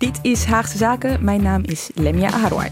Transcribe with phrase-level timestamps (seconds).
[0.00, 1.24] Dit is Haagse Zaken.
[1.24, 2.68] Mijn naam is Lemia Aharwai.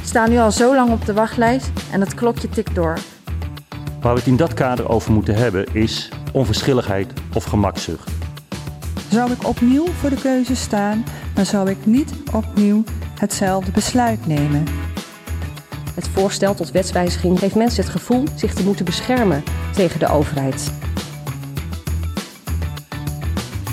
[0.00, 2.98] We staan nu al zo lang op de wachtlijst en het klokje tikt door.
[4.00, 8.10] Waar we het in dat kader over moeten hebben is onverschilligheid of gemakzucht.
[9.10, 12.84] Zou ik opnieuw voor de keuze staan, dan zou ik niet opnieuw
[13.18, 14.64] hetzelfde besluit nemen.
[15.94, 20.72] Het voorstel tot wetswijziging geeft mensen het gevoel zich te moeten beschermen tegen de overheid.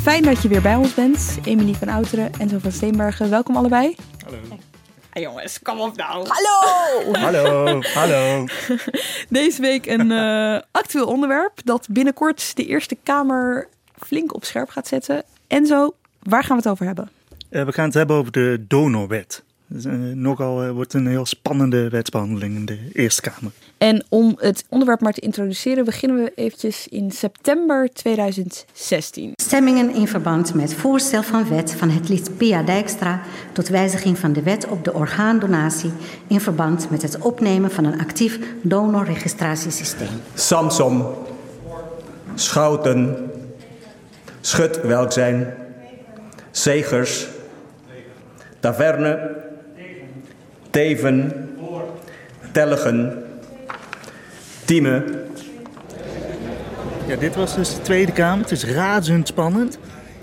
[0.05, 1.39] Fijn dat je weer bij ons bent.
[1.43, 3.29] Emilie van Outeren en Zo van Steenbergen.
[3.29, 3.95] Welkom allebei.
[4.23, 4.37] Hallo.
[5.09, 6.27] Hey jongens, kom op nou.
[6.27, 7.13] Hallo!
[7.13, 8.45] hallo, hallo.
[9.29, 13.67] Deze week een uh, actueel onderwerp dat binnenkort de Eerste Kamer
[13.97, 15.23] flink op scherp gaat zetten.
[15.47, 17.09] Enzo, waar gaan we het over hebben?
[17.49, 19.43] Uh, we gaan het hebben over de donorwet.
[19.67, 23.51] Dus, uh, nogal uh, wordt een heel spannende wetsbehandeling in de Eerste Kamer.
[23.77, 29.31] En om het onderwerp maar te introduceren, beginnen we eventjes in september 2016.
[29.35, 33.21] Stemmingen in verband met voorstel van wet van het lid Pia Dijkstra
[33.51, 35.91] tot wijziging van de wet op de orgaandonatie
[36.27, 40.07] in verband met het opnemen van een actief donorregistratiesysteem.
[40.33, 41.05] Samsom,
[42.35, 43.31] Schouten,
[44.41, 45.53] Schut Welkzijn,
[46.51, 47.27] Zegers,
[48.59, 49.43] Taverne,
[50.75, 51.49] Teven,
[52.51, 53.23] Telligen,
[54.65, 55.03] Tieme.
[57.07, 58.41] Ja, dit was dus de Tweede Kamer.
[58.41, 59.77] Het is razendspannend.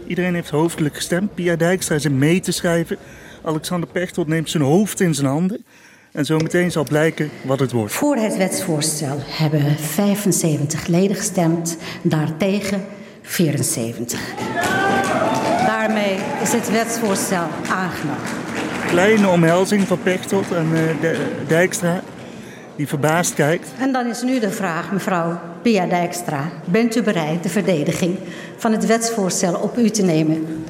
[0.07, 1.35] Iedereen heeft hoofdelijk gestemd.
[1.35, 2.97] Pia Dijkstra is mee te schrijven.
[3.43, 5.65] Alexander Pechtold neemt zijn hoofd in zijn handen.
[6.13, 7.93] En zo meteen zal blijken wat het wordt.
[7.93, 11.77] Voor het wetsvoorstel hebben 75 leden gestemd.
[12.03, 12.85] Daartegen
[13.23, 14.21] 74.
[15.67, 18.42] Daarmee is het wetsvoorstel aangenomen.
[18.93, 22.01] Kleine omhelzing van Pechtold en uh, Dijkstra,
[22.77, 23.69] die verbaasd kijkt.
[23.79, 28.19] En dan is nu de vraag, mevrouw Pia Dijkstra, bent u bereid de verdediging
[28.57, 30.65] van het wetsvoorstel op u te nemen?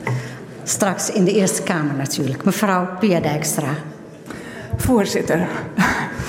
[0.62, 2.44] Straks in de Eerste Kamer natuurlijk.
[2.44, 3.74] Mevrouw Pia Dijkstra.
[4.76, 5.46] Voorzitter,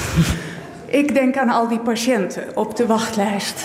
[1.02, 3.64] ik denk aan al die patiënten op de wachtlijst.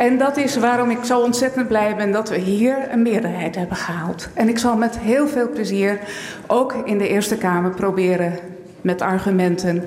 [0.00, 3.76] En dat is waarom ik zo ontzettend blij ben dat we hier een meerderheid hebben
[3.76, 4.28] gehaald.
[4.34, 5.98] En ik zal met heel veel plezier
[6.46, 8.38] ook in de Eerste Kamer proberen
[8.80, 9.84] met argumenten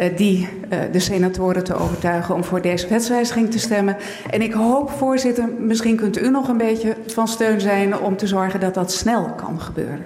[0.00, 3.96] uh, die uh, de senatoren te overtuigen om voor deze wetswijziging te stemmen.
[4.30, 8.26] En ik hoop, voorzitter, misschien kunt u nog een beetje van steun zijn om te
[8.26, 10.02] zorgen dat dat snel kan gebeuren.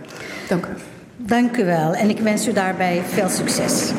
[0.49, 0.71] Dank u.
[1.17, 3.93] Dank u wel en ik wens u daarbij veel succes.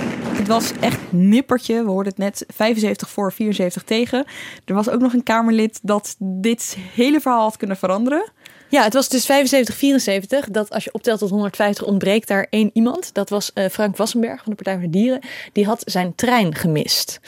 [0.44, 1.84] Het was echt nippertje.
[1.84, 4.26] We hoorden het net 75 voor, 74 tegen.
[4.66, 8.32] Er was ook nog een Kamerlid dat dit hele verhaal had kunnen veranderen.
[8.74, 10.50] Ja, het was dus 75, 74.
[10.50, 13.14] Dat als je optelt tot 150 ontbreekt daar één iemand.
[13.14, 15.20] Dat was uh, Frank Wassenberg van de Partij voor de Dieren.
[15.52, 17.20] Die had zijn trein gemist.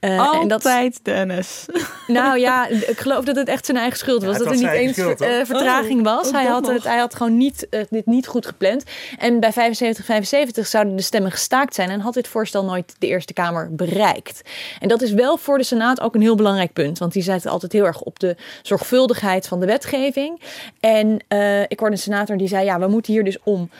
[0.00, 1.66] Uh, Altijd en dat, Dennis.
[2.06, 4.32] Nou ja, ik geloof dat het echt zijn eigen schuld was.
[4.32, 6.26] Ja, dat er niet eens schuld, uh, vertraging was.
[6.26, 8.84] Oh, hij, had het, hij had gewoon niet, uh, dit niet goed gepland.
[9.18, 11.90] En bij 75, 75 zouden de stemmen gestaakt zijn.
[11.90, 14.42] En had dit voorstel nooit de Eerste Kamer bereikt.
[14.80, 16.98] En dat is wel voor de Senaat ook een heel belangrijk punt.
[16.98, 20.40] Want die zetten altijd heel erg op de zorgvuldigheid van de wetgeving.
[20.88, 21.18] En
[21.68, 23.70] ik hoorde een senator die zei: ja, we moeten hier dus om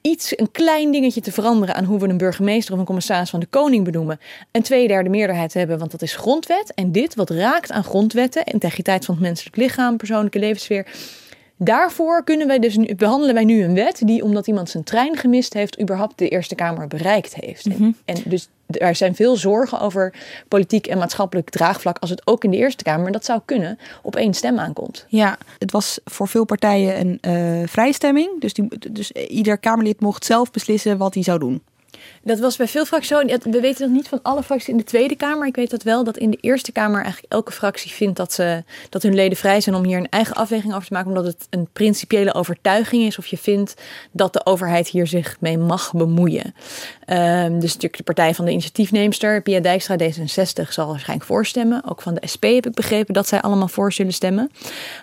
[0.00, 3.40] iets, een klein dingetje te veranderen aan hoe we een burgemeester of een commissaris van
[3.40, 4.20] de koning benoemen,
[4.52, 6.74] een tweederde meerderheid hebben, want dat is grondwet.
[6.74, 10.86] En dit, wat raakt aan grondwetten, integriteit van het menselijk lichaam, persoonlijke levenssfeer.
[11.56, 15.16] Daarvoor kunnen wij dus nu, behandelen wij nu een wet die, omdat iemand zijn trein
[15.16, 17.64] gemist heeft, überhaupt de Eerste Kamer bereikt heeft.
[17.64, 17.96] Mm -hmm.
[18.04, 20.14] en, en dus er zijn veel zorgen over
[20.48, 24.16] politiek en maatschappelijk draagvlak als het ook in de Eerste Kamer, dat zou kunnen, op
[24.16, 25.06] één stem aankomt.
[25.08, 27.18] Ja, het was voor veel partijen een
[27.60, 28.40] uh, vrijstemming.
[28.40, 31.62] Dus, die, dus ieder Kamerlid mocht zelf beslissen wat hij zou doen.
[32.22, 33.50] Dat was bij veel fracties zo.
[33.50, 35.46] We weten nog niet van alle fracties in de Tweede Kamer.
[35.46, 38.64] Ik weet dat wel dat in de Eerste Kamer eigenlijk elke fractie vindt dat, ze,
[38.88, 41.08] dat hun leden vrij zijn om hier een eigen afweging over te maken.
[41.08, 43.18] Omdat het een principiële overtuiging is.
[43.18, 43.74] Of je vindt
[44.12, 46.54] dat de overheid hier zich mee mag bemoeien.
[47.12, 51.82] Um, dus natuurlijk de partij van de initiatiefneemster, Pia Dijkstra, D66, zal waarschijnlijk voorstemmen.
[51.88, 54.50] Ook van de SP heb ik begrepen dat zij allemaal voor zullen stemmen.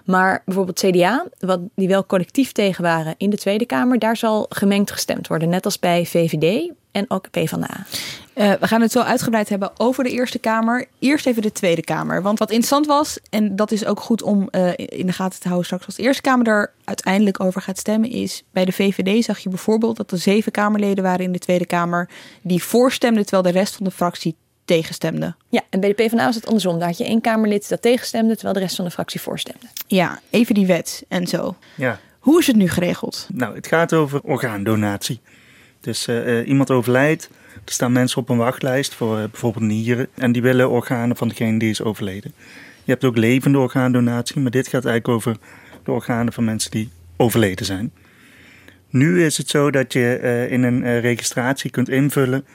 [0.05, 4.45] Maar bijvoorbeeld CDA, wat, die wel collectief tegen waren in de Tweede Kamer, daar zal
[4.49, 5.49] gemengd gestemd worden.
[5.49, 7.85] Net als bij VVD en ook PvdA.
[8.37, 10.85] Uh, we gaan het zo uitgebreid hebben over de Eerste Kamer.
[10.99, 12.21] Eerst even de Tweede Kamer.
[12.21, 15.47] Want wat interessant was, en dat is ook goed om uh, in de gaten te
[15.47, 19.23] houden straks als de Eerste Kamer er uiteindelijk over gaat stemmen, is bij de VVD
[19.23, 22.09] zag je bijvoorbeeld dat er zeven Kamerleden waren in de Tweede Kamer
[22.41, 24.35] die voorstemden, terwijl de rest van de fractie
[24.65, 25.35] tegenstemde.
[25.49, 26.79] Ja, en bij de PvdA was het andersom.
[26.79, 29.65] Daar had je één Kamerlid dat tegenstemde, terwijl de rest van de fractie voorstemde.
[29.87, 31.55] Ja, even die wet en zo.
[31.75, 31.99] Ja.
[32.19, 33.27] Hoe is het nu geregeld?
[33.33, 35.19] Nou, het gaat over orgaandonatie.
[35.81, 37.29] Dus uh, iemand overlijdt,
[37.65, 40.07] er staan mensen op een wachtlijst voor uh, bijvoorbeeld nieren.
[40.13, 42.33] En die willen organen van degene die is overleden.
[42.83, 45.37] Je hebt ook levende orgaandonatie, maar dit gaat eigenlijk over
[45.83, 47.91] de organen van mensen die overleden zijn.
[48.89, 52.45] Nu is het zo dat je uh, in een registratie kunt invullen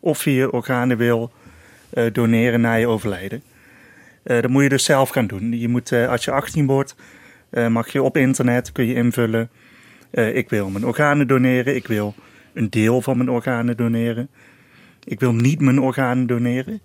[0.00, 1.32] of je je organen wil
[2.12, 3.42] doneren na je overlijden.
[4.22, 5.58] dat moet je dus zelf gaan doen.
[5.58, 6.94] Je moet, als je 18 wordt,
[7.68, 9.50] mag je op internet kun je invullen.
[10.10, 12.14] ik wil mijn organen doneren, ik wil
[12.52, 14.28] een deel van mijn organen doneren.
[15.04, 16.80] Ik wil niet mijn organen doneren.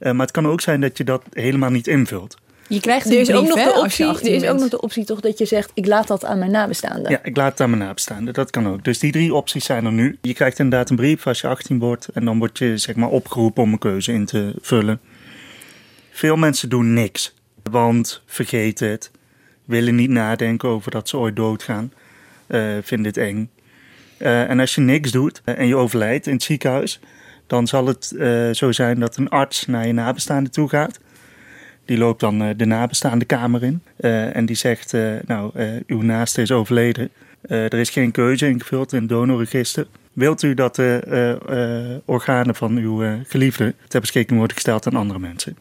[0.00, 2.36] Uh, maar het kan ook zijn dat je dat helemaal niet invult.
[2.68, 4.06] Je krijgt er is ook nog de optie.
[4.06, 6.50] Er is ook nog de optie toch dat je zegt: ik laat dat aan mijn
[6.50, 7.10] nabestaanden.
[7.10, 8.34] Ja, ik laat het aan mijn nabestaanden.
[8.34, 8.84] Dat kan ook.
[8.84, 10.18] Dus die drie opties zijn er nu.
[10.20, 13.08] Je krijgt inderdaad een brief als je 18 wordt en dan word je zeg maar
[13.08, 15.00] opgeroepen om een keuze in te vullen.
[16.10, 17.34] Veel mensen doen niks,
[17.70, 19.10] want vergeten het,
[19.64, 21.92] willen niet nadenken over dat ze ooit doodgaan,
[22.48, 23.50] uh, vinden het eng.
[24.18, 27.00] Uh, en als je niks doet en je overlijdt in het ziekenhuis,
[27.50, 31.00] dan zal het uh, zo zijn dat een arts naar je nabestaande toe gaat.
[31.84, 33.82] Die loopt dan uh, de nabestaande kamer in
[34.32, 34.92] en die zegt:
[35.26, 35.52] Nou,
[35.86, 37.10] uw naaste is overleden.
[37.40, 39.86] er is geen keuze ingevuld in het donorregister.
[40.12, 45.56] Wilt u dat de organen van uw geliefde ter beschikking worden gesteld aan andere mensen?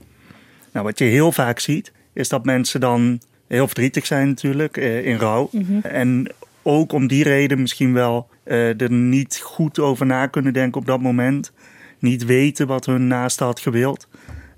[0.72, 5.18] Nou, wat je heel vaak ziet, is dat mensen dan heel verdrietig zijn natuurlijk, in
[5.18, 5.50] rouw.
[5.52, 5.82] Mm -hmm.
[5.82, 6.32] En
[6.62, 11.02] ook om die reden misschien wel er niet goed over na kunnen denken op dat
[11.02, 11.52] moment.
[12.00, 14.08] Niet weten wat hun naaste had gewild.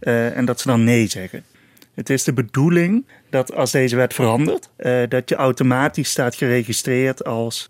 [0.01, 1.43] Uh, en dat ze dan nee zeggen.
[1.93, 7.25] Het is de bedoeling dat als deze wet verandert, uh, dat je automatisch staat geregistreerd
[7.25, 7.69] als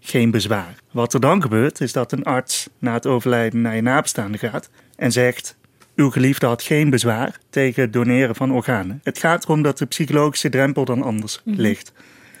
[0.00, 0.74] geen bezwaar.
[0.90, 4.70] Wat er dan gebeurt, is dat een arts na het overlijden naar je nabestaande gaat
[4.96, 5.56] en zegt:
[5.96, 9.00] uw geliefde had geen bezwaar tegen het doneren van organen.
[9.02, 11.62] Het gaat erom dat de psychologische drempel dan anders mm -hmm.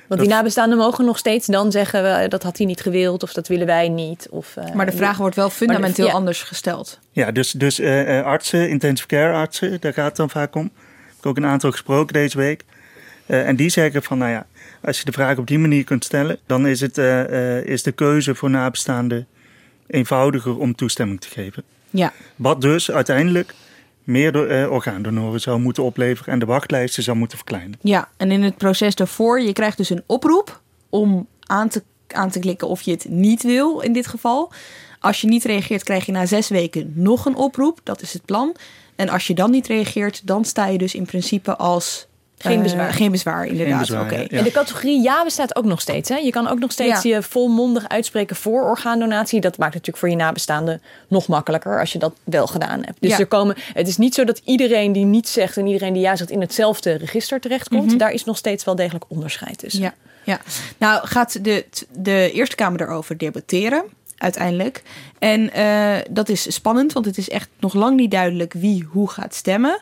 [0.08, 2.30] Want die nabestaanden mogen nog steeds dan zeggen...
[2.30, 4.26] dat had hij niet gewild of dat willen wij niet.
[4.30, 6.16] Of, uh, maar de vraag wordt wel fundamenteel de, ja.
[6.16, 6.98] anders gesteld.
[7.12, 10.64] Ja, dus, dus uh, artsen, intensive care artsen, daar gaat het dan vaak om.
[10.64, 10.72] Ik
[11.16, 12.64] heb ook een aantal gesproken deze week.
[13.26, 14.46] Uh, en die zeggen van, nou ja,
[14.82, 16.38] als je de vraag op die manier kunt stellen...
[16.46, 16.98] dan is, het,
[17.66, 19.26] is de keuze voor nabestaanden
[19.86, 21.62] eenvoudiger om toestemming te geven.
[21.90, 22.12] Ja.
[22.36, 23.54] Wat dus uiteindelijk
[24.06, 27.78] meer uh, orgaandonoren zou moeten opleveren en de wachtlijsten zou moeten verkleinen.
[27.80, 30.60] Ja, en in het proces daarvoor, je krijgt dus een oproep
[30.90, 34.52] om aan te, aan te klikken of je het niet wil in dit geval.
[35.00, 37.80] Als je niet reageert, krijg je na zes weken nog een oproep.
[37.82, 38.56] Dat is het plan.
[38.96, 42.06] En als je dan niet reageert, dan sta je dus in principe als
[42.38, 42.88] geen bezwaar.
[42.88, 43.90] Uh, geen bezwaar, inderdaad.
[43.90, 44.00] Oké.
[44.00, 44.26] Okay.
[44.30, 44.38] Ja.
[44.38, 46.08] En de categorie ja bestaat ook nog steeds.
[46.08, 46.16] Hè?
[46.16, 47.14] Je kan ook nog steeds ja.
[47.14, 49.40] je volmondig uitspreken voor orgaandonatie.
[49.40, 53.00] Dat maakt natuurlijk voor je nabestaanden nog makkelijker als je dat wel gedaan hebt.
[53.00, 53.18] Dus ja.
[53.18, 56.16] er komen, het is niet zo dat iedereen die niet zegt en iedereen die ja
[56.16, 57.82] zegt in hetzelfde register terechtkomt.
[57.82, 57.98] Mm -hmm.
[57.98, 59.82] Daar is nog steeds wel degelijk onderscheid tussen.
[59.82, 59.94] Ja.
[60.24, 60.40] Ja,
[60.78, 63.84] nou gaat de, de Eerste Kamer daarover debatteren
[64.16, 64.82] uiteindelijk.
[65.18, 69.10] En uh, dat is spannend, want het is echt nog lang niet duidelijk wie hoe
[69.10, 69.80] gaat stemmen.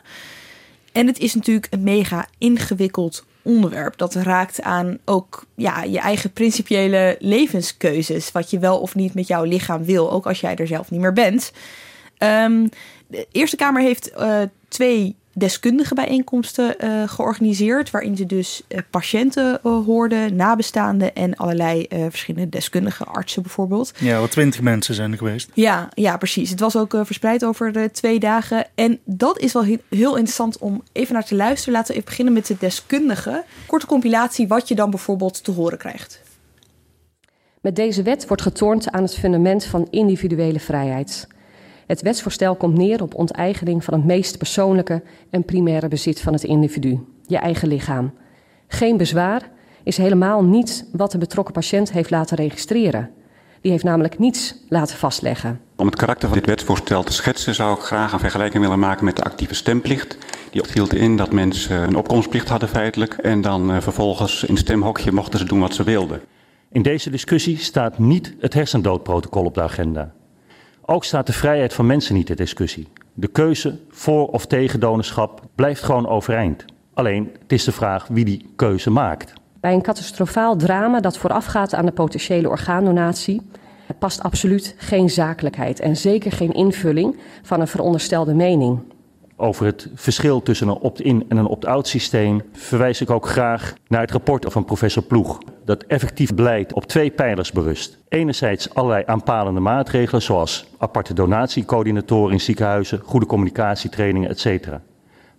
[0.95, 3.97] En het is natuurlijk een mega ingewikkeld onderwerp.
[3.97, 8.31] Dat raakt aan ook ja, je eigen principiële levenskeuzes.
[8.31, 10.99] Wat je wel of niet met jouw lichaam wil, ook als jij er zelf niet
[10.99, 11.51] meer bent.
[12.19, 12.69] Um,
[13.07, 17.91] de Eerste Kamer heeft uh, twee deskundige bijeenkomsten uh, georganiseerd.
[17.91, 23.93] Waarin ze dus uh, patiënten uh, hoorden, nabestaanden en allerlei verschillende deskundige artsen bijvoorbeeld.
[23.99, 25.49] Ja, wel twintig mensen zijn er geweest.
[25.53, 26.49] Ja, ja precies.
[26.49, 28.67] Het was ook verspreid over de twee dagen.
[28.75, 31.73] En dat is wel heel, heel interessant om even naar te luisteren.
[31.73, 33.43] Laten we even beginnen met de deskundige.
[33.65, 36.23] Korte compilatie wat je dan bijvoorbeeld te horen krijgt.
[37.61, 41.27] Met deze wet wordt getornd aan het fundament van individuele vrijheid.
[41.85, 46.43] Het wetsvoorstel komt neer op onteigening van het meest persoonlijke en primaire bezit van het
[46.43, 48.13] individu, je eigen lichaam.
[48.67, 49.49] Geen bezwaar
[49.83, 53.09] is helemaal niet wat de betrokken patiënt heeft laten registreren.
[53.61, 55.59] Die heeft namelijk niets laten vastleggen.
[55.75, 59.05] Om het karakter van dit wetsvoorstel te schetsen zou ik graag een vergelijking willen maken
[59.05, 60.17] met de actieve stemplicht.
[60.51, 64.63] Die hield in dat mensen een opkomstplicht hadden feitelijk en dan uh, vervolgens in het
[64.63, 66.21] stemhokje mochten ze doen wat ze wilden.
[66.71, 70.13] In deze discussie staat niet het hersendoodprotocol op de agenda.
[70.85, 72.87] Ook staat de vrijheid van mensen niet ter discussie.
[73.13, 76.65] De keuze voor of tegen donorschap blijft gewoon overeind.
[76.93, 79.33] Alleen het is de vraag wie die keuze maakt.
[79.59, 83.41] Bij een catastrofaal drama dat voorafgaat aan de potentiële orgaandonatie
[83.99, 88.79] past absoluut geen zakelijkheid en zeker geen invulling van een veronderstelde mening.
[89.35, 94.01] Over het verschil tussen een opt-in en een opt-out systeem verwijs ik ook graag naar
[94.01, 95.37] het rapport van professor Ploeg.
[95.65, 97.97] Dat effectief beleid op twee pijlers berust.
[98.09, 104.67] Enerzijds allerlei aanpalende maatregelen zoals aparte donatiecoördinatoren in ziekenhuizen, goede communicatietrainingen, etc.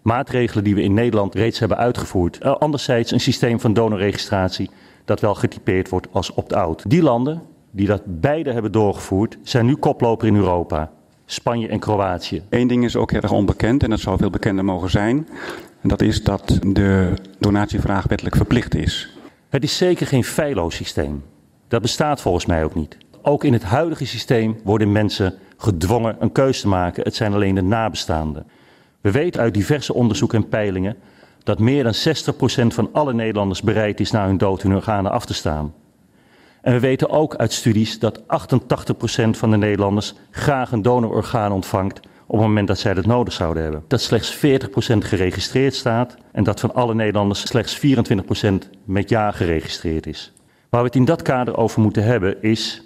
[0.03, 2.39] Maatregelen die we in Nederland reeds hebben uitgevoerd.
[2.39, 4.71] Eh, anderzijds een systeem van donorregistratie
[5.05, 6.83] dat wel getypeerd wordt als opt-out.
[6.91, 10.91] Die landen die dat beide hebben doorgevoerd zijn nu koploper in Europa.
[11.27, 12.43] Spanje en Kroatië.
[12.51, 15.29] Eén ding is ook erg onbekend en dat zou veel bekender mogen zijn.
[15.81, 19.17] En dat is dat de donatievraag wettelijk verplicht is.
[19.57, 21.25] Het is zeker geen feilloos systeem.
[21.69, 22.97] Dat bestaat volgens mij ook niet.
[23.23, 27.03] Ook in het huidige systeem worden mensen gedwongen een keuze te maken.
[27.03, 28.47] Het zijn alleen de nabestaanden.
[29.01, 30.97] We weten uit diverse onderzoeken en peilingen
[31.43, 35.27] dat meer dan 60% van alle Nederlanders bereid is na hun dood hun organen af
[35.27, 35.75] te staan.
[36.63, 38.25] En we weten ook uit studies dat 88%
[39.31, 43.63] van de Nederlanders graag een donororgaan ontvangt op het moment dat zij dat nodig zouden
[43.63, 43.85] hebben.
[43.87, 44.39] Dat slechts 40%
[44.99, 50.33] geregistreerd staat en dat van alle Nederlanders slechts 24% met ja geregistreerd is.
[50.69, 52.83] Waar we het in dat kader over moeten hebben is,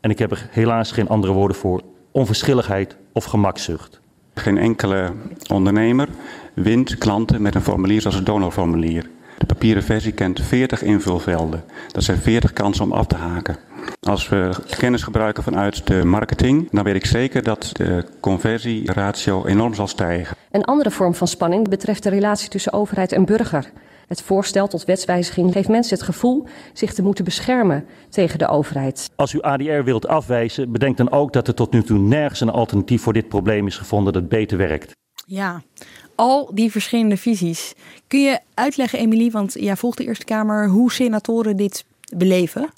[0.00, 4.00] en ik heb er helaas geen andere woorden voor, onverschilligheid of gemakzucht.
[4.34, 5.12] Geen enkele
[5.52, 6.08] ondernemer
[6.54, 9.10] wint klanten met een formulier zoals het donorformulier.
[9.38, 11.64] De papieren versie kent 40 invulvelden.
[11.92, 13.56] Dat zijn 40 kansen om af te haken.
[14.04, 19.74] Als we kennis gebruiken vanuit de marketing, dan weet ik zeker dat de conversieratio enorm
[19.74, 20.36] zal stijgen.
[20.50, 23.70] Een andere vorm van spanning betreft de relatie tussen overheid en burger.
[24.08, 29.10] Het voorstel tot wetswijziging geeft mensen het gevoel zich te moeten beschermen tegen de overheid.
[29.16, 32.50] Als u ADR wilt afwijzen, bedenk dan ook dat er tot nu toe nergens een
[32.50, 34.92] alternatief voor dit probleem is gevonden dat beter werkt.
[35.26, 35.62] Ja,
[36.14, 37.74] al die verschillende visies.
[38.06, 41.84] Kun je uitleggen, Emilie, want jij volgt de Eerste Kamer, hoe senatoren dit
[42.16, 42.70] beleven?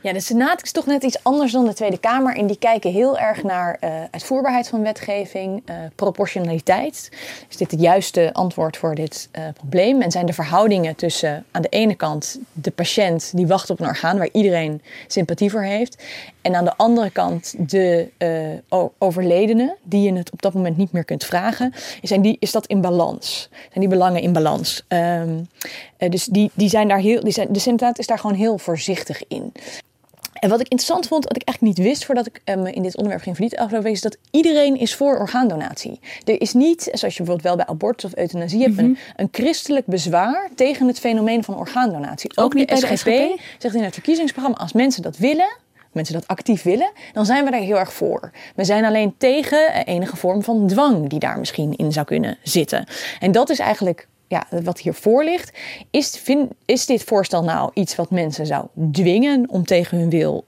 [0.00, 2.36] Ja, de Senaat is toch net iets anders dan de Tweede Kamer.
[2.36, 7.10] En die kijken heel erg naar uh, uitvoerbaarheid van wetgeving, uh, proportionaliteit.
[7.48, 10.02] Is dit het juiste antwoord voor dit uh, probleem?
[10.02, 13.86] En zijn de verhoudingen tussen aan de ene kant de patiënt die wacht op een
[13.86, 16.02] orgaan waar iedereen sympathie voor heeft.
[16.48, 18.08] En aan de andere kant de
[18.98, 21.72] overledene, die je het op dat moment niet meer kunt vragen.
[22.02, 23.48] Zijn die, is dat in balans?
[23.50, 24.84] Zijn die belangen in balans?
[24.88, 25.48] Um,
[26.10, 29.22] dus die, die zijn daar heel, die zijn, de Senaat is daar gewoon heel voorzichtig
[29.26, 29.52] in.
[30.32, 32.96] En wat ik interessant vond, wat ik eigenlijk niet wist voordat ik me in dit
[32.96, 36.00] onderwerp ging verdiepen is dat iedereen is voor orgaandonatie.
[36.24, 39.86] Er is niet, zoals je bijvoorbeeld wel bij abortus of euthanasie hebt, een, een, christelijk
[39.86, 42.30] bezwaar tegen het fenomeen van orgaandonatie.
[42.30, 45.56] Ook, Ook niet de SGP, SGP zegt in het verkiezingsprogramma, als mensen dat willen,
[45.98, 48.30] mensen dat actief willen, dan zijn we daar heel erg voor.
[48.54, 52.86] We zijn alleen tegen enige vorm van dwang die daar misschien in zou kunnen zitten.
[53.20, 55.52] En dat is eigenlijk ja, wat hiervoor ligt.
[55.90, 60.44] Is, vind, is dit voorstel nou iets wat mensen zou dwingen om tegen hun wil,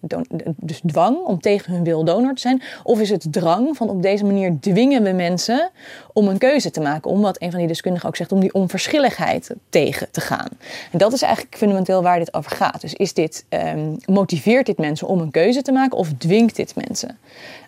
[0.00, 0.26] don,
[0.56, 2.62] dus dwang om tegen hun wil donor te zijn?
[2.82, 5.70] Of is het drang van op deze manier dwingen we mensen
[6.12, 7.10] om een keuze te maken?
[7.10, 10.48] Om wat een van die deskundigen ook zegt, om die onverschilligheid tegen te gaan.
[10.92, 12.80] En dat is eigenlijk fundamenteel waar dit over gaat.
[12.80, 16.74] Dus is dit, um, motiveert dit mensen om een keuze te maken of dwingt dit
[16.86, 17.18] mensen?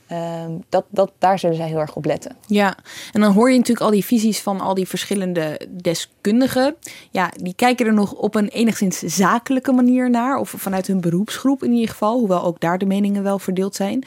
[0.07, 2.37] Ehm, dat, dat, daar zullen zij heel erg op letten.
[2.47, 2.77] Ja,
[3.13, 6.75] en dan hoor je natuurlijk al die visies van al die verschillende deskundigen.
[7.11, 10.37] Ja, die kijken er nog op een enigszins zakelijke manier naar.
[10.37, 12.19] Of vanuit hun beroepsgroep in ieder geval.
[12.19, 14.05] Hoewel ook daar de meningen wel verdeeld zijn.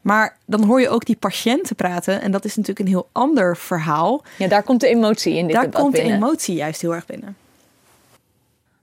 [0.00, 2.20] Maar dan hoor je ook die patiënten praten.
[2.20, 4.22] En dat is natuurlijk een heel ander verhaal.
[4.38, 6.20] Ja, daar komt de emotie in dit daar debat komt binnen.
[6.20, 7.36] de emotie juist heel erg binnen.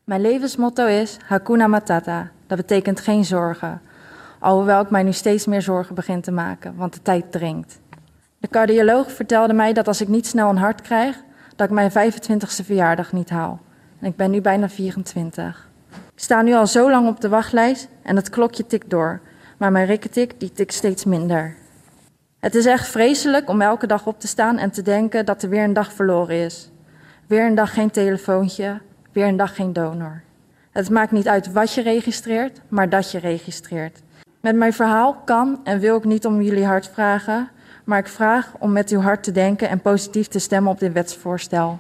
[0.04, 2.32] Mijn levensmotto is Hakuna Matata.
[2.48, 3.82] Dat betekent geen zorgen.
[4.46, 7.80] Alhoewel ik mij nu steeds meer zorgen begin te maken, want de tijd dringt.
[8.40, 11.24] De cardioloog vertelde mij dat als ik niet snel een hart krijg,
[11.56, 13.60] dat ik mijn 25ste verjaardag niet haal.
[14.00, 15.70] En ik ben nu bijna 24.
[15.92, 19.22] Ik sta nu al zo lang op de wachtlijst en het klokje tikt door.
[19.58, 21.56] Maar mijn rikketik die tikt steeds minder.
[22.40, 25.50] Het is echt vreselijk om elke dag op te staan en te denken dat er
[25.50, 26.72] weer een dag verloren is.
[27.28, 30.22] Weer een dag geen telefoontje, weer een dag geen donor.
[30.72, 34.04] Het maakt niet uit wat je registreert, maar dat je registreert.
[34.46, 37.50] Met mijn verhaal kan en wil ik niet om jullie hart vragen,
[37.84, 40.94] maar ik vraag om met uw hart te denken en positief te stemmen op dit
[40.94, 41.80] wetsvoorstel.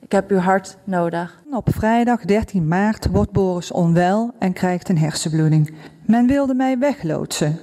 [0.00, 1.42] Ik heb uw hart nodig.
[1.50, 5.74] Op vrijdag 13 maart wordt Boris onwel en krijgt een hersenbloeding.
[6.06, 7.58] Men wilde mij wegloodsen.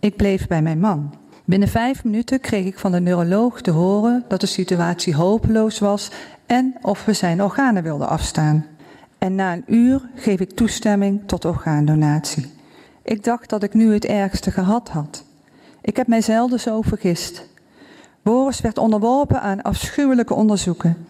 [0.00, 1.14] Ik bleef bij mijn man.
[1.44, 6.10] Binnen vijf minuten kreeg ik van de neuroloog te horen dat de situatie hopeloos was
[6.46, 8.66] en of we zijn organen wilden afstaan.
[9.18, 12.56] En na een uur geef ik toestemming tot orgaandonatie.
[13.08, 15.24] Ik dacht dat ik nu het ergste gehad had.
[15.80, 17.46] Ik heb mij zelden zo vergist.
[18.22, 21.06] Boris werd onderworpen aan afschuwelijke onderzoeken.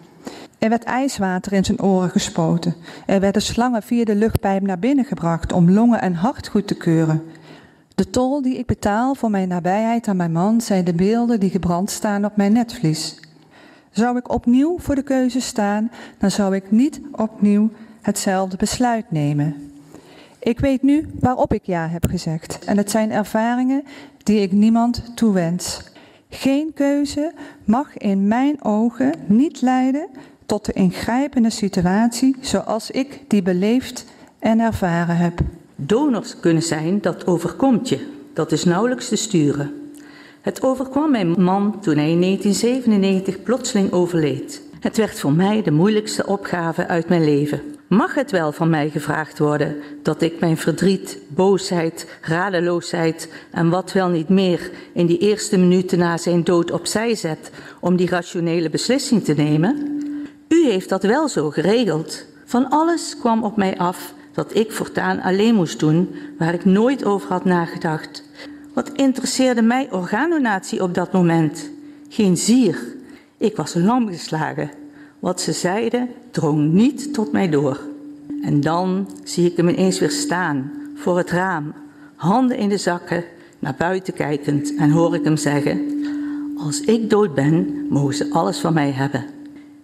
[0.58, 2.74] Er werd ijswater in zijn oren gespoten.
[3.06, 6.74] Er werden slangen via de luchtpijp naar binnen gebracht om longen en hart goed te
[6.74, 7.22] keuren.
[7.94, 11.50] De tol die ik betaal voor mijn nabijheid aan mijn man zijn de beelden die
[11.50, 13.20] gebrand staan op mijn netvlies.
[13.90, 17.70] Zou ik opnieuw voor de keuze staan, dan zou ik niet opnieuw
[18.02, 19.67] hetzelfde besluit nemen.
[20.38, 23.84] Ik weet nu waarop ik ja heb gezegd en het zijn ervaringen
[24.22, 25.82] die ik niemand toewens.
[26.28, 27.32] Geen keuze
[27.64, 30.08] mag in mijn ogen niet leiden
[30.46, 34.04] tot de ingrijpende situatie zoals ik die beleefd
[34.38, 35.40] en ervaren heb.
[35.76, 38.06] Donors kunnen zijn, dat overkomt je.
[38.32, 39.72] Dat is nauwelijks te sturen.
[40.40, 44.62] Het overkwam mijn man toen hij in 1997 plotseling overleed.
[44.80, 47.60] Het werd voor mij de moeilijkste opgave uit mijn leven.
[47.88, 53.92] Mag het wel van mij gevraagd worden dat ik mijn verdriet, boosheid, radeloosheid en wat
[53.92, 58.70] wel niet meer in die eerste minuten na zijn dood opzij zet om die rationele
[58.70, 60.00] beslissing te nemen?
[60.48, 62.24] U heeft dat wel zo geregeld.
[62.44, 67.04] Van alles kwam op mij af dat ik voortaan alleen moest doen waar ik nooit
[67.04, 68.22] over had nagedacht.
[68.74, 71.70] Wat interesseerde mij orgaandonatie op dat moment?
[72.08, 72.78] Geen zier.
[73.36, 74.77] Ik was lam geslagen.
[75.18, 77.80] Wat ze zeiden drong niet tot mij door.
[78.42, 81.72] En dan zie ik hem ineens weer staan voor het raam,
[82.16, 83.24] handen in de zakken,
[83.58, 85.80] naar buiten kijkend en hoor ik hem zeggen:
[86.58, 89.24] Als ik dood ben, mogen ze alles van mij hebben.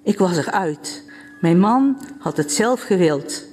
[0.02, 1.02] Ik was eruit.
[1.40, 3.44] Mijn man had het zelf gewild.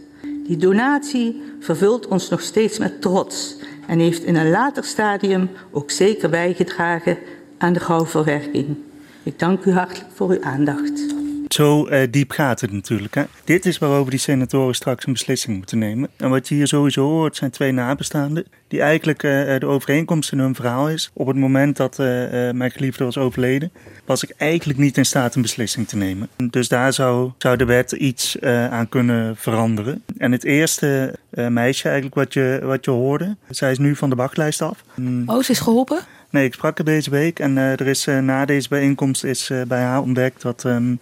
[0.47, 3.57] Die donatie vervult ons nog steeds met trots
[3.87, 7.17] en heeft in een later stadium ook zeker bijgedragen
[7.57, 8.77] aan de gauwverwerking.
[9.23, 11.10] Ik dank u hartelijk voor uw aandacht.
[11.53, 13.15] Zo uh, diep gaat het natuurlijk.
[13.15, 13.23] Hè?
[13.43, 16.09] Dit is waarover die senatoren straks een beslissing moeten nemen.
[16.17, 18.45] En wat je hier sowieso hoort zijn twee nabestaanden.
[18.67, 21.11] Die eigenlijk uh, de overeenkomst in hun verhaal is.
[21.13, 22.05] Op het moment dat uh,
[22.51, 23.71] mijn geliefde was overleden,
[24.05, 26.29] was ik eigenlijk niet in staat een beslissing te nemen.
[26.49, 30.03] Dus daar zou, zou de wet iets aan kunnen veranderen.
[30.17, 34.15] En het eerste meisje eigenlijk wat je, wat je hoorde, zij is nu van de
[34.15, 34.83] wachtlijst af.
[35.25, 35.99] Oh, ze is geholpen?
[36.29, 40.01] Nee, ik sprak er deze week en er is na deze bijeenkomst is bij haar
[40.01, 40.63] ontdekt dat...
[40.63, 40.99] Um,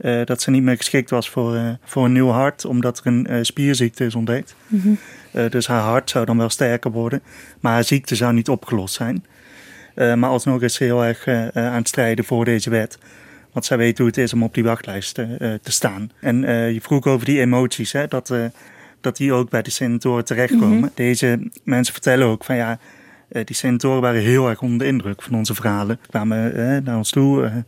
[0.00, 3.06] uh, dat ze niet meer geschikt was voor, uh, voor een nieuw hart, omdat er
[3.06, 4.54] een uh, spierziekte is ontdekt.
[4.66, 4.98] Mm -hmm.
[5.48, 7.22] dus haar hart zou dan wel sterker worden,
[7.60, 9.24] maar haar ziekte zou niet opgelost zijn.
[9.94, 12.98] maar alsnog is ze heel erg aan het strijden voor deze wet.
[13.52, 16.10] Want zij weet hoe het is om op die wachtlijst te staan.
[16.20, 16.40] En
[16.72, 18.34] je vroeg over die emoties, hè, dat,
[19.00, 20.76] dat die ook bij de senatoren terechtkomen.
[20.76, 20.90] Mm -hmm.
[20.94, 22.78] Deze mensen vertellen ook van ja,
[23.28, 25.98] die senatoren waren heel erg onder de indruk van onze verhalen.
[26.02, 26.52] Ze kwamen
[26.84, 27.64] naar ons toe.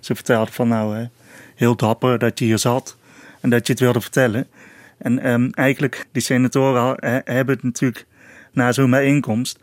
[0.00, 1.08] ze vertelden van nou
[1.54, 2.96] heel dapper dat je hier zat
[3.40, 4.46] en dat je het wilde vertellen.
[4.98, 8.06] En um, eigenlijk, die senatoren hebben het natuurlijk
[8.52, 9.58] na zo'n bijeenkomst.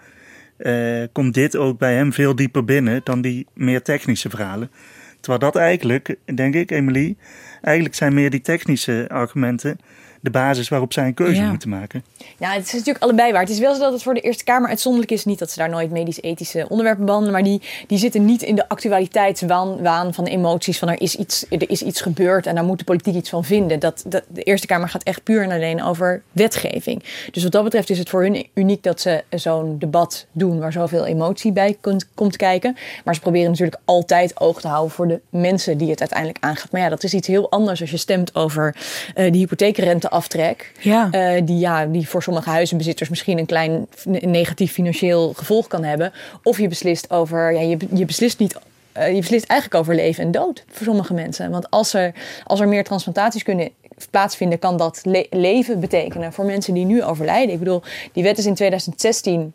[0.58, 4.72] Uh, komt dit ook bij hem veel dieper binnen dan die meer technische verhalen.
[5.20, 7.16] Terwijl dat eigenlijk, denk ik, Emily,
[7.62, 9.78] eigenlijk zijn meer die technische argumenten
[10.22, 12.04] de basis waarop zij een keuze moeten maken.
[12.40, 13.42] Ja, het is natuurlijk allebei waar.
[13.42, 15.26] Het is wel zo dat het voor de Eerste Kamer uitzonderlijk is.
[15.26, 18.70] Niet dat ze daar nooit medisch-ethische onderwerpen behandelen, maar die, die zitten niet in de
[18.70, 20.80] actualiteitswaan van emoties.
[20.80, 23.44] Van er is, iets, er is iets gebeurd en daar moet de politiek iets van
[23.44, 23.80] vinden.
[23.80, 27.04] Dat, dat, de Eerste Kamer gaat echt puur en alleen over wetgeving.
[27.32, 30.72] Dus wat dat betreft is het voor hun uniek dat ze zo'n debat doen waar
[30.72, 32.78] zoveel emotie bij komt, komt kijken.
[33.06, 36.72] Maar ze proberen natuurlijk altijd oog te houden voor de mensen die het uiteindelijk aangaat.
[36.72, 38.76] Maar ja, dat is iets heel anders als je stemt over
[39.16, 40.72] uh, de hypotheekrente aftrek.
[40.80, 41.10] Ja.
[41.12, 43.88] Uh, die, ja, die voor sommige huizenbezitters misschien een klein
[44.20, 46.14] negatief financieel gevolg kan hebben.
[46.44, 48.56] Of je beslist over, ja, je, je beslist niet
[48.98, 51.52] uh, je beslist eigenlijk over leven en dood voor sommige mensen.
[51.52, 53.70] Want als er, als er meer transplantaties kunnen
[54.10, 57.54] plaatsvinden, kan dat le leven betekenen voor mensen die nu overlijden.
[57.54, 57.82] Ik bedoel,
[58.14, 59.54] die wet is in 2016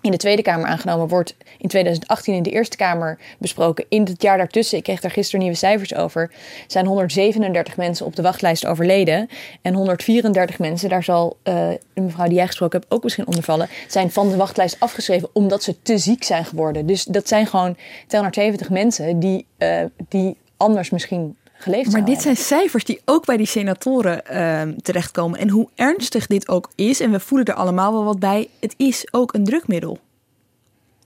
[0.00, 3.84] in de Tweede Kamer aangenomen, wordt in 2018 in de Eerste Kamer besproken.
[3.88, 6.30] In het jaar daartussen, ik kreeg daar gisteren nieuwe cijfers over,
[6.66, 9.28] zijn 137 mensen op de wachtlijst overleden.
[9.62, 11.54] En 134 mensen, daar zal uh,
[11.94, 15.28] de mevrouw die jij gesproken hebt ook misschien onder vallen, zijn van de wachtlijst afgeschreven
[15.32, 16.86] omdat ze te ziek zijn geworden.
[16.86, 22.36] Dus dat zijn gewoon 270 mensen die, uh, die anders misschien geleefd Maar dit zijn
[22.36, 25.38] cijfers die ook bij die senatoren uh, terechtkomen.
[25.38, 28.74] En hoe ernstig dit ook is, en we voelen er allemaal wel wat bij, het
[28.76, 29.98] is ook een drukmiddel.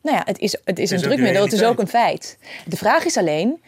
[0.02, 2.38] Nou ja, het is, het is een drukmiddel, het is ook een feit.
[2.66, 3.60] De vraag is alleen,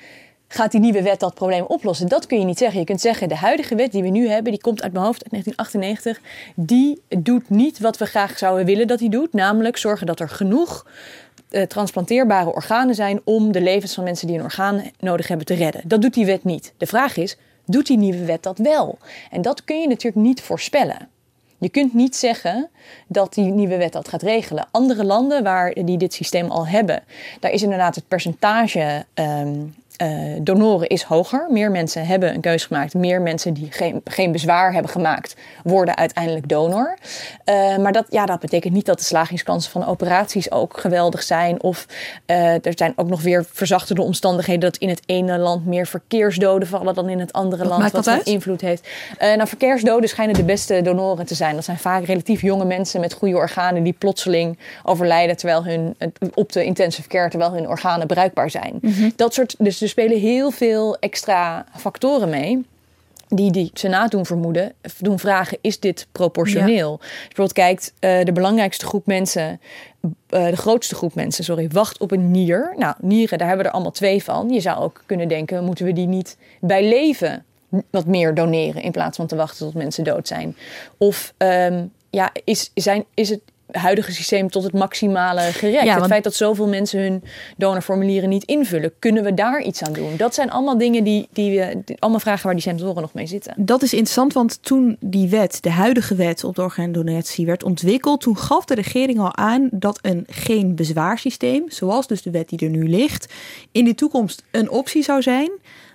[0.49, 2.09] gaat die nieuwe wet dat probleem oplossen?
[2.09, 2.81] Dat kun je niet zeggen.
[2.81, 5.23] Je kunt zeggen, de huidige wet die we nu hebben, die komt uit mijn hoofd
[5.23, 10.07] uit 1998, die doet niet wat we graag zouden willen dat die doet, namelijk zorgen
[10.07, 10.87] dat er genoeg
[11.55, 15.55] uh, transplanteerbare organen zijn om de levens van mensen die een orgaan nodig hebben te
[15.55, 15.83] redden.
[15.85, 16.73] Dat doet die wet niet.
[16.77, 17.37] De vraag is,
[17.67, 18.99] doet die nieuwe wet dat wel?
[19.31, 21.09] En dat kun je natuurlijk niet voorspellen.
[21.59, 22.69] Je kunt niet zeggen
[23.07, 24.69] dat die nieuwe wet dat gaat regelen.
[24.71, 27.03] Andere landen waar die dit systeem al hebben,
[27.41, 31.47] daar is inderdaad het percentage um, uh, donoren is hoger.
[31.51, 32.95] Meer mensen hebben een keuze gemaakt.
[32.95, 36.99] Meer mensen die geen, geen bezwaar hebben gemaakt, worden uiteindelijk donor.
[37.45, 41.63] Uh, maar dat, ja, dat betekent niet dat de slagingskansen van operaties ook geweldig zijn.
[41.63, 41.87] Of
[42.27, 46.69] uh, er zijn ook nog weer verzachtende omstandigheden dat in het ene land meer verkeersdoden
[46.69, 47.93] vallen dan in het andere wat land.
[47.93, 48.89] wat een invloed heeft.
[49.19, 51.55] nou, verkeersdoden schijnen de beste donoren te zijn.
[51.55, 55.97] Dat zijn vaak relatief jonge mensen met goede organen die plotseling overlijden terwijl hun,
[56.35, 58.79] op de intensive care terwijl hun organen bruikbaar zijn.
[58.81, 59.13] Mm -hmm.
[59.17, 59.55] Dat soort.
[59.59, 62.65] Dus er spelen heel veel extra factoren mee
[63.29, 66.91] die die Senaat doen vermoeden, doen vragen: is dit proportioneel?
[66.91, 67.07] Ja.
[67.07, 69.61] Als je bijvoorbeeld kijkt, uh, de belangrijkste groep mensen,
[70.03, 70.11] uh,
[70.47, 72.75] de grootste groep mensen, sorry, wacht op een nier.
[72.77, 74.49] Nou, nieren, daar hebben we er allemaal twee van.
[74.51, 77.45] Je zou ook kunnen denken: moeten we die niet bij leven
[77.91, 80.57] wat meer doneren in plaats van te wachten tot mensen dood zijn?
[80.99, 83.41] Of um, ja, is, zijn, is het
[83.79, 85.85] huidige systeem tot het maximale gerekt.
[85.85, 86.01] Ja, want...
[86.01, 87.23] Het feit dat zoveel mensen hun
[87.57, 90.17] donorformulieren niet invullen, kunnen we daar iets aan doen?
[90.17, 91.63] Dat zijn allemaal dingen die, die
[91.99, 93.55] allemaal vragen waar die senatoren nog mee zitten.
[93.57, 98.21] Dat is interessant, want toen die wet, de huidige wet op de orgaandonatie werd ontwikkeld,
[98.21, 102.59] toen gaf de regering al aan dat een geen bezwaarsysteem, zoals dus de wet die
[102.59, 103.33] er nu ligt,
[103.73, 105.51] in de toekomst een optie zou zijn.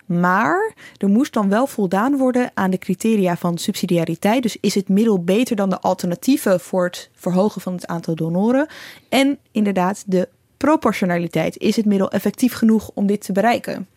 [0.09, 4.43] Maar er moest dan wel voldaan worden aan de criteria van subsidiariteit.
[4.43, 8.67] Dus is het middel beter dan de alternatieven voor het verhogen van het aantal donoren?
[9.09, 11.57] En inderdaad de proportionaliteit.
[11.57, 13.87] Is het middel effectief genoeg om dit te bereiken?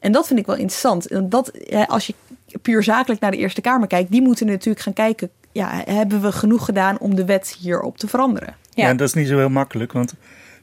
[0.00, 1.30] En dat vind ik wel interessant.
[1.30, 1.52] Dat,
[1.86, 2.14] als je
[2.62, 5.30] puur zakelijk naar de Eerste Kamer kijkt, die moeten natuurlijk gaan kijken.
[5.52, 8.56] Ja, hebben we genoeg gedaan om de wet hierop te veranderen?
[8.70, 10.14] Ja, en dat is niet zo heel makkelijk, want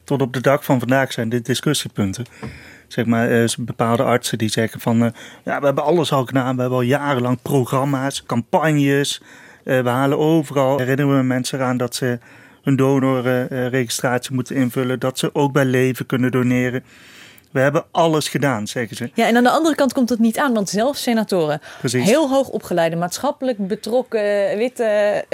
[0.04, 2.24] tot op de dag van vandaag zijn dit discussiepunten
[2.92, 5.02] zeg maar, uh, bepaalde artsen die zeggen van...
[5.02, 5.08] Uh,
[5.44, 6.54] ja, we hebben alles al gedaan.
[6.54, 9.22] We hebben al jarenlang programma's, campagnes.
[9.64, 10.78] Uh, we halen overal.
[10.78, 12.18] Herinneren we mensen eraan dat ze
[12.62, 14.98] hun donorregistratie moeten invullen.
[14.98, 16.84] Dat ze ook bij leven kunnen doneren.
[17.50, 19.10] We hebben alles gedaan, zeggen ze.
[19.14, 22.04] Ja, en aan de andere kant komt het niet aan, want zelfs senatoren, Precies.
[22.04, 25.24] heel hoog opgeleide, maatschappelijk betrokken, witte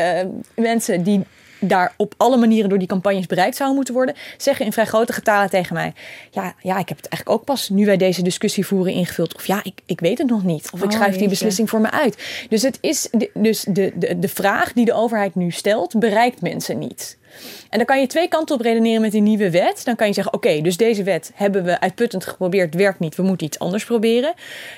[0.55, 1.27] mensen die
[1.67, 5.13] daar op alle manieren door die campagnes bereikt zouden moeten worden, zeggen in vrij grote
[5.13, 5.93] getalen tegen mij:
[6.31, 9.35] Ja, ja ik heb het eigenlijk ook pas nu wij deze discussie voeren ingevuld.
[9.35, 10.69] Of ja, ik, ik weet het nog niet.
[10.73, 12.47] Of ik oh, schrijf die beslissing voor me uit.
[12.49, 16.79] Dus, het is dus de, de, de vraag die de overheid nu stelt, bereikt mensen
[16.79, 17.17] niet.
[17.71, 19.85] En dan kan je twee kanten op redeneren met die nieuwe wet.
[19.85, 23.23] Dan kan je zeggen: oké, dus deze wet hebben we uitputtend geprobeerd, werkt niet, we
[23.23, 24.35] moeten iets anders proberen.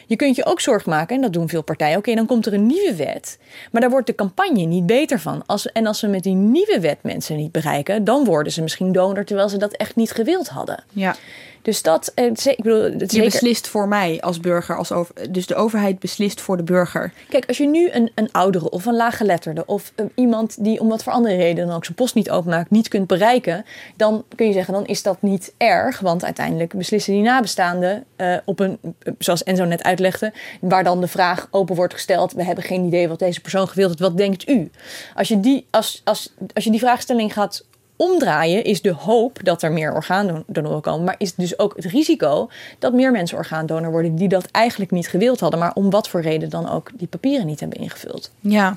[0.06, 1.98] Je kunt je ook zorgen maken, en dat doen veel partijen.
[1.98, 3.38] Oké, dan komt er een nieuwe wet,
[3.70, 5.42] maar daar wordt de campagne niet beter van.
[5.46, 8.92] Als, en als we met die nieuwe wet mensen niet bereiken, dan worden ze misschien
[8.92, 10.84] donor terwijl ze dat echt niet gewild hadden.
[10.92, 11.16] Ja.
[11.62, 13.24] Dus dat, eh, ik bedoel, je zeker...
[13.24, 17.12] beslist voor mij als burger, als over, dus de overheid beslist voor de burger.
[17.28, 20.88] Kijk, als je nu een, een oudere of een laaggeletterde of uh, iemand die om
[20.88, 23.64] wat voor andere redenen ook zijn post niet openmaakt, niet kunt bereiken,
[23.96, 28.36] dan kun je zeggen, dan is dat niet erg, want uiteindelijk beslissen die nabestaanden uh,
[28.44, 28.78] op een,
[29.18, 33.08] zoals Enzo net uitlegde, waar dan de vraag open wordt gesteld, we hebben geen idee
[33.08, 34.70] wat deze persoon gewild heeft, wat denkt u?
[35.14, 37.64] Als je die, als, als, als je die vraagstelling gaat
[37.98, 41.04] omdraaien is de hoop dat er meer orgaandonoren komen.
[41.04, 45.08] Maar is dus ook het risico dat meer mensen orgaandonor worden die dat eigenlijk niet
[45.08, 45.60] gewild hadden.
[45.60, 48.30] Maar om wat voor reden dan ook die papieren niet hebben ingevuld.
[48.40, 48.76] Ja.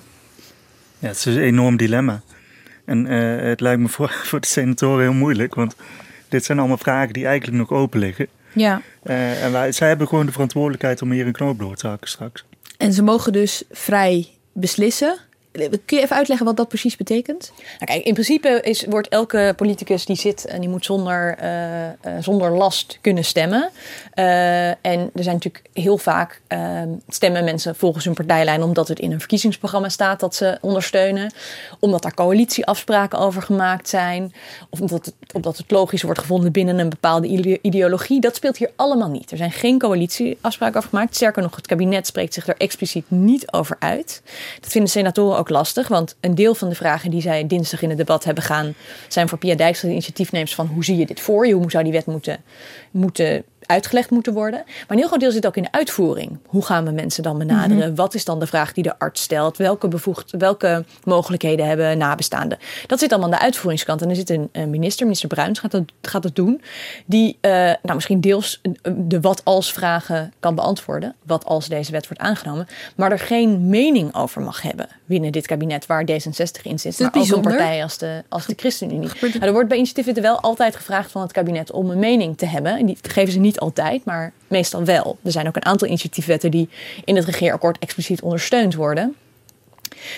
[0.99, 2.21] Ja, het is een enorm dilemma.
[2.85, 5.55] En uh, het lijkt me voor, voor de senatoren heel moeilijk.
[5.55, 5.75] Want
[6.29, 8.27] dit zijn allemaal vragen die eigenlijk nog open liggen.
[8.53, 8.81] Ja.
[9.03, 12.09] Uh, en wij, zij hebben gewoon de verantwoordelijkheid om hier een knoop door te hakken
[12.09, 12.45] straks.
[12.77, 15.17] En ze mogen dus vrij beslissen
[15.51, 17.51] Kun je even uitleggen wat dat precies betekent?
[17.55, 21.85] Nou kijk, in principe is, wordt elke politicus die zit en die moet zonder, uh,
[21.85, 23.69] uh, zonder last kunnen stemmen.
[24.13, 26.41] En er zijn natuurlijk heel vaak
[27.07, 31.33] stemmen mensen volgens hun partijlijn omdat het in een verkiezingsprogramma staat dat ze ondersteunen.
[31.79, 34.33] Omdat daar coalitieafspraken over gemaakt zijn.
[34.69, 38.21] Of omdat het, het logisch wordt gevonden binnen een bepaalde ideologie.
[38.21, 39.31] Dat speelt hier allemaal niet.
[39.31, 41.15] Er zijn geen coalitieafspraken over gemaakt.
[41.15, 44.21] Sterker nog, het kabinet spreekt zich er expliciet niet over uit.
[44.59, 45.87] Dat vinden senatoren ook lastig.
[45.87, 48.73] Want een deel van de vragen die zij dinsdag in het debat hebben gaan,
[49.07, 51.53] zijn voor Pia Dijkstra de van hoe zie je dit voor je?
[51.53, 52.43] Hoe zou die wet moeten,
[52.91, 54.61] moeten uitgelegd moeten worden.
[54.65, 56.37] Maar een heel groot deel zit ook in de uitvoering.
[56.45, 57.87] Hoe gaan we mensen dan benaderen?
[57.87, 57.95] Mhm.
[57.95, 59.57] Wat is dan de vraag die de arts stelt?
[59.57, 62.57] Welke, bevoegd, welke mogelijkheden hebben nabestaanden?
[62.87, 64.01] Dat zit allemaal aan de uitvoeringskant.
[64.01, 66.61] En er zit een, minister, minister Bruins gaat dat, gaat dat doen.
[67.05, 68.61] Die uh, nou, misschien deels
[68.95, 71.15] de wat als vragen kan beantwoorden.
[71.23, 72.67] Wat als deze wet wordt aangenomen.
[72.95, 76.99] Maar er geen mening over mag hebben binnen dit kabinet waar D66 in zit.
[76.99, 79.09] Maar ook een partij als de, als de ChristenUnie.
[79.21, 82.45] Nou, er wordt bij initiatieven wel altijd gevraagd van het kabinet om een mening te
[82.45, 82.77] hebben.
[82.77, 85.17] En die geven ze niet altijd, maar meestal wel.
[85.23, 86.69] Er zijn ook een aantal initiatiefwetten die
[87.05, 89.15] in het regeerakkoord expliciet ondersteund worden.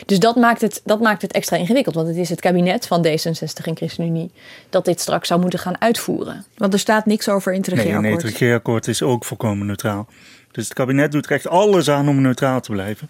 [0.06, 1.95] Dus dat maakt, het, dat maakt het extra ingewikkeld.
[1.95, 4.32] Want het is het kabinet van D66 en ChristenUnie
[4.69, 6.45] dat dit straks zou moeten gaan uitvoeren.
[6.58, 8.01] Want er staat niks over in het regeerakkoord.
[8.01, 10.08] Nee, nee het regeerakkoord is ook volkomen neutraal.
[10.51, 13.10] Dus het kabinet doet er echt alles aan om neutraal te blijven.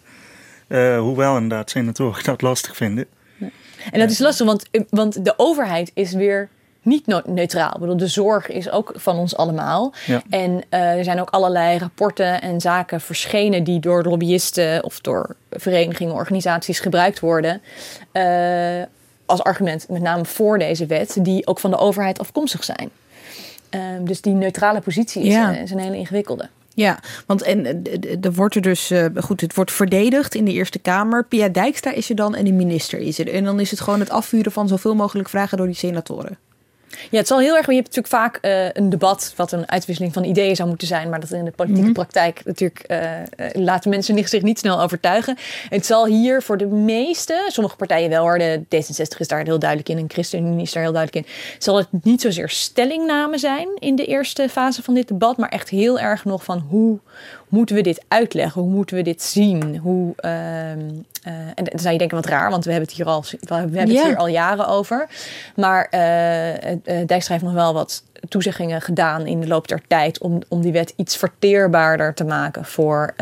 [0.67, 3.06] Uh, hoewel inderdaad senatoren dat lastig vinden.
[3.38, 3.50] Ja.
[3.91, 6.50] En dat is lastig, want, want de overheid is weer
[6.84, 7.74] niet neutraal.
[7.74, 9.93] Ik bedoel, de zorg is ook van ons allemaal.
[10.06, 10.22] Ja.
[10.30, 15.36] En uh, er zijn ook allerlei rapporten en zaken verschenen die door lobbyisten of door
[15.52, 17.62] verenigingen, organisaties gebruikt worden.
[18.13, 18.82] Uh,
[19.26, 22.89] als argument, met name voor deze wet, die ook van de overheid afkomstig zijn.
[23.72, 25.52] Uh, dus die neutrale positie is, Ja.
[25.52, 26.50] is een hele ingewikkelde.
[26.76, 30.52] Ja, want en eh, er wordt er dus uh, goed, het wordt verdedigd in de
[30.52, 31.26] Eerste Kamer.
[31.26, 33.34] Pia Dijkstra is er dan en de minister is er.
[33.34, 36.38] En dan is het gewoon het afvuren van zoveel mogelijk vragen door die senatoren.
[37.10, 37.65] Ja, het zal heel erg.
[37.67, 41.10] Je hebt natuurlijk vaak uh, een debat wat een uitwisseling van ideeën zou moeten zijn,
[41.10, 41.93] maar dat in de politieke Mhm.
[41.93, 42.99] praktijk natuurlijk uh,
[43.53, 45.38] laten mensen zich niet snel overtuigen.
[45.69, 49.60] Het zal hier voor de meeste, sommige partijen wel hoor, de D66 is daar heel
[49.60, 53.67] duidelijk in en ChristenUnie is daar heel duidelijk in, zal het niet zozeer stellingname zijn
[53.79, 56.99] in de eerste fase van dit debat, maar echt heel erg nog van hoe
[57.54, 61.98] moeten we dit uitleggen, hoe moeten we dit zien, hoe uh, en dan zou je
[61.98, 64.68] denken wat raar, want we hebben het hier al, we hebben het hier al jaren
[64.68, 65.08] over,
[65.56, 70.42] maar uh, Dijkstra heeft nog wel wat toezeggingen gedaan in de loop der tijd om,
[70.48, 73.16] om die wet iets verteerbaarder te maken voor,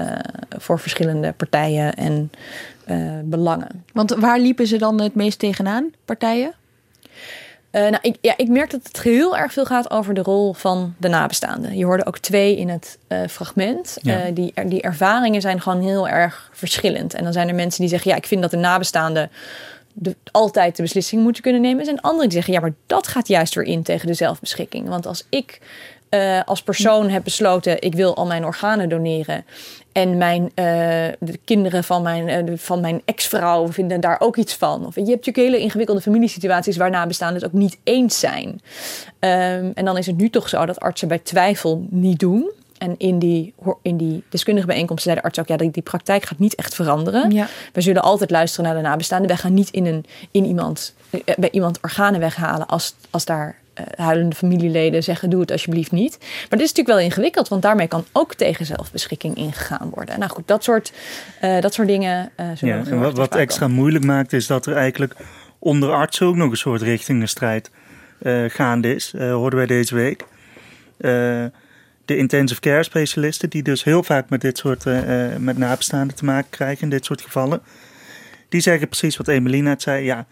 [0.58, 2.32] voor verschillende partijen en
[3.24, 3.84] belangen.
[3.94, 6.54] Want waar liepen ze dan het meest tegenaan, partijen?
[7.71, 10.53] Uh, nou, ik, ja, ik merk dat het heel erg veel gaat over de rol
[10.53, 11.77] van de nabestaanden.
[11.77, 13.97] Je hoorde ook twee in het uh, fragment.
[14.01, 14.27] Ja.
[14.27, 17.13] Uh, die, die ervaringen zijn gewoon heel erg verschillend.
[17.13, 19.31] En dan zijn er mensen die zeggen: Ja, ik vind dat de nabestaanden
[19.93, 21.79] de, altijd de beslissing moeten kunnen nemen.
[21.79, 24.88] Er zijn anderen die zeggen: Ja, maar dat gaat juist weer in tegen de zelfbeschikking.
[24.88, 25.60] Want als ik
[26.15, 29.45] uh, als persoon heb besloten: ik wil al mijn organen doneren.
[29.91, 30.52] En mijn, uh,
[31.19, 34.86] de kinderen van mijn, uh, van mijn ex-vrouw vinden daar ook iets van.
[34.86, 38.47] Of je hebt natuurlijk hele ingewikkelde familiesituaties waar nabestaanden het ook niet eens zijn.
[38.50, 42.52] Um, en dan is het nu toch zo dat artsen bij twijfel niet doen.
[42.78, 45.47] En in die, in die deskundige bijeenkomsten zei de arts ook...
[45.47, 47.32] ja, die, die praktijk gaat niet echt veranderen.
[47.32, 47.47] Ja.
[47.74, 49.28] We zullen altijd luisteren naar de nabestaanden.
[49.28, 50.93] Wij gaan niet in, een, in iemand,
[51.38, 53.61] bij iemand organen weghalen als, als daar
[53.96, 56.17] huilende familieleden zeggen: doe het alsjeblieft niet.
[56.20, 60.20] Maar dit is natuurlijk wel ingewikkeld, want daarmee kan ook tegen zelfbeschikking ingegaan worden.
[60.20, 60.94] Nou goed, dat soort,
[61.44, 62.32] uh, dat soort dingen.
[62.39, 65.15] Uh, ja, en wat, wat extra moeilijk maakt, is dat er eigenlijk
[65.60, 67.72] onder artsen ook nog een soort richtingenstrijd
[68.22, 69.13] uh, gaande is.
[69.17, 70.26] Hoorden wij deze week.
[72.06, 74.86] De intensive care specialisten, die dus heel vaak met dit soort
[75.38, 77.62] met nabestaanden te maken krijgen in dit soort gevallen.
[78.50, 80.06] Die zeggen precies wat Emeline net zei.
[80.06, 80.26] Ja,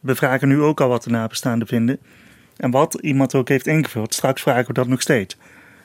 [0.00, 1.98] we vragen nu ook al wat de nabestaanden vinden.
[2.62, 5.36] En wat iemand ook heeft ingevuld, straks vragen we dat nog steeds.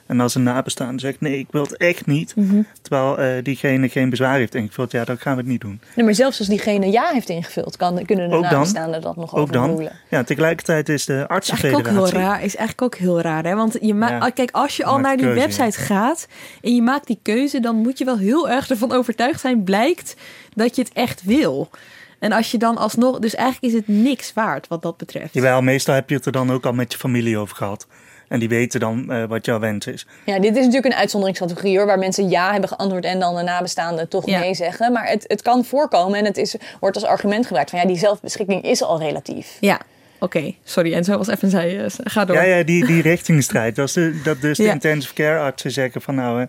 [0.06, 2.36] En als een nabestaande zegt, nee, ik wil het echt niet.
[2.36, 2.66] Mm -hmm.
[2.82, 5.80] Terwijl uh, diegene geen bezwaar heeft ingevuld, ja, dan gaan we het niet doen.
[5.94, 9.34] Nee, maar zelfs als diegene ja heeft ingevuld, kan, kunnen de ook nabestaanden dat nog
[9.34, 9.88] ook dan.
[10.10, 11.80] Ja, tegelijkertijd is de artsenfederatie...
[11.80, 13.54] Is eigenlijk ook heel raar, is eigenlijk ook heel raar, hè?
[13.54, 16.28] Want je Ja, kijk, als je al naar die keuze, website gaat
[16.60, 20.16] en je maakt die keuze, dan moet je wel heel erg ervan overtuigd zijn, blijkt
[20.54, 21.70] dat je het echt wil.
[22.18, 25.34] En als je dan alsnog, dus eigenlijk is het niks waard wat dat betreft.
[25.34, 27.86] Jawel, meestal heb je het er dan ook al met je familie over gehad.
[28.28, 30.06] En die weten dan uh, wat jouw wens is.
[30.24, 33.42] Ja, dit is natuurlijk een uitzonderingscategorie hoor, waar mensen ja hebben geantwoord en dan de
[33.42, 34.38] nabestaanden toch Ja.
[34.38, 34.92] nee zeggen.
[34.92, 37.98] Maar het, het kan voorkomen en het is, wordt als argument gebruikt van ja, die
[37.98, 39.56] zelfbeschikking is al relatief.
[39.60, 39.80] Ja,
[40.18, 40.52] oké.
[40.64, 42.36] Sorry, en zoals even zei, uh, ga door.
[42.36, 43.76] Ja, ja die, die richtingstrijd.
[43.76, 44.72] Dat, is de, dat dus de Ja.
[44.72, 46.46] intensive care artsen zeggen van nou, uh,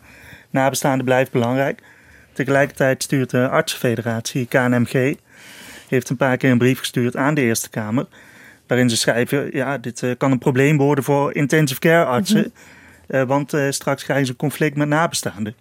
[0.49, 1.79] nabestaanden blijft belangrijk.
[2.33, 5.15] Tegelijkertijd stuurt de artsenfederatie, KNMG,
[5.89, 8.05] heeft een paar keer een brief gestuurd aan de Eerste Kamer.
[8.67, 12.37] Waarin ze schrijven, ja, dit uh, kan een probleem worden voor intensive care artsen.
[12.37, 12.51] Mm
[13.07, 13.19] -hmm.
[13.19, 15.55] uh, want uh, straks krijgen ze een conflict met nabestaanden.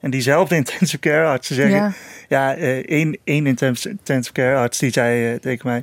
[0.00, 1.76] En diezelfde intensive care artsen zeggen...
[1.76, 1.92] Ja.
[2.28, 5.82] Ja, één, één intensive, intensive care arts die zei tegen mij...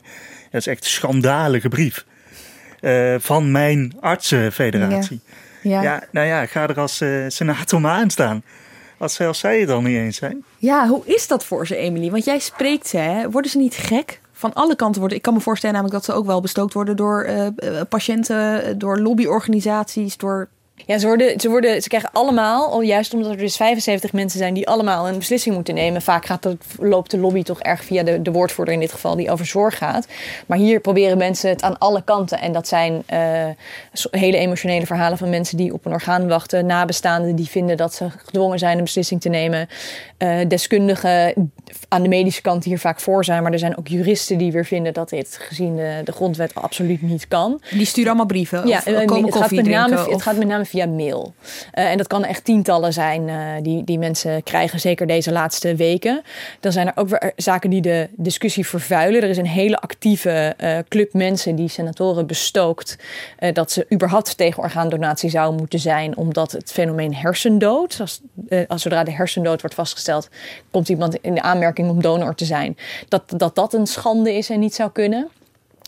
[0.51, 2.05] Dat is echt een schandalige brief.
[3.17, 5.19] van mijn artsenfederatie.
[5.61, 5.81] Ja.
[5.81, 5.81] Ja.
[5.81, 6.03] Ja.
[6.11, 8.43] nou ja, ga er als senator maar aan staan.
[8.99, 10.43] Als zelfs zij het dan niet eens zijn.
[10.57, 12.11] ja, hoe is dat voor ze, Emily?
[12.11, 13.29] Want jij spreekt ze, hè?
[13.31, 14.19] Worden ze niet gek?
[14.39, 15.17] van alle kanten worden.
[15.17, 17.47] Ik kan me voorstellen namelijk dat ze ook wel bestookt worden door uh,
[17.89, 20.49] patiënten, door lobbyorganisaties, door
[20.85, 24.53] Ja, ze, worden, ze, worden, ze krijgen allemaal, juist omdat er dus 75 mensen zijn
[24.53, 26.01] die allemaal een beslissing moeten nemen.
[26.01, 29.15] Vaak gaat dat, loopt de lobby toch erg via de, de woordvoerder in dit geval,
[29.15, 30.07] die over zorg gaat.
[30.45, 32.39] Maar hier proberen mensen het aan alle kanten.
[32.39, 33.45] En dat zijn uh,
[34.11, 36.65] hele emotionele verhalen van mensen die op een orgaan wachten.
[36.65, 39.69] Nabestaanden die vinden dat ze gedwongen zijn een beslissing te nemen.
[40.17, 41.33] Uh, deskundigen
[41.87, 43.43] aan de medische kant die hier vaak voor zijn.
[43.43, 47.01] Maar er zijn ook juristen die weer vinden dat dit gezien de, de grondwet absoluut
[47.01, 47.61] niet kan.
[47.71, 48.67] Die sturen allemaal brieven?
[48.67, 50.11] Ja, of, komen het, gaat met name, of...
[50.11, 51.33] het gaat met name via mail.
[51.73, 55.75] Uh, en dat kan echt tientallen zijn uh, die, die mensen krijgen, zeker deze laatste
[55.75, 56.21] weken.
[56.59, 59.21] Dan zijn er ook weer zaken die de discussie vervuilen.
[59.21, 62.97] Er is een hele actieve uh, club mensen die senatoren bestookt
[63.53, 68.21] dat ze überhaupt tegen orgaandonatie zou moeten zijn, omdat het fenomeen hersendood, als,
[68.67, 70.29] als zodra de hersendood wordt vastgesteld,
[70.71, 72.77] komt iemand in de aanmerking om donor te zijn,
[73.07, 75.29] dat dat, dat een schande is en niet zou kunnen.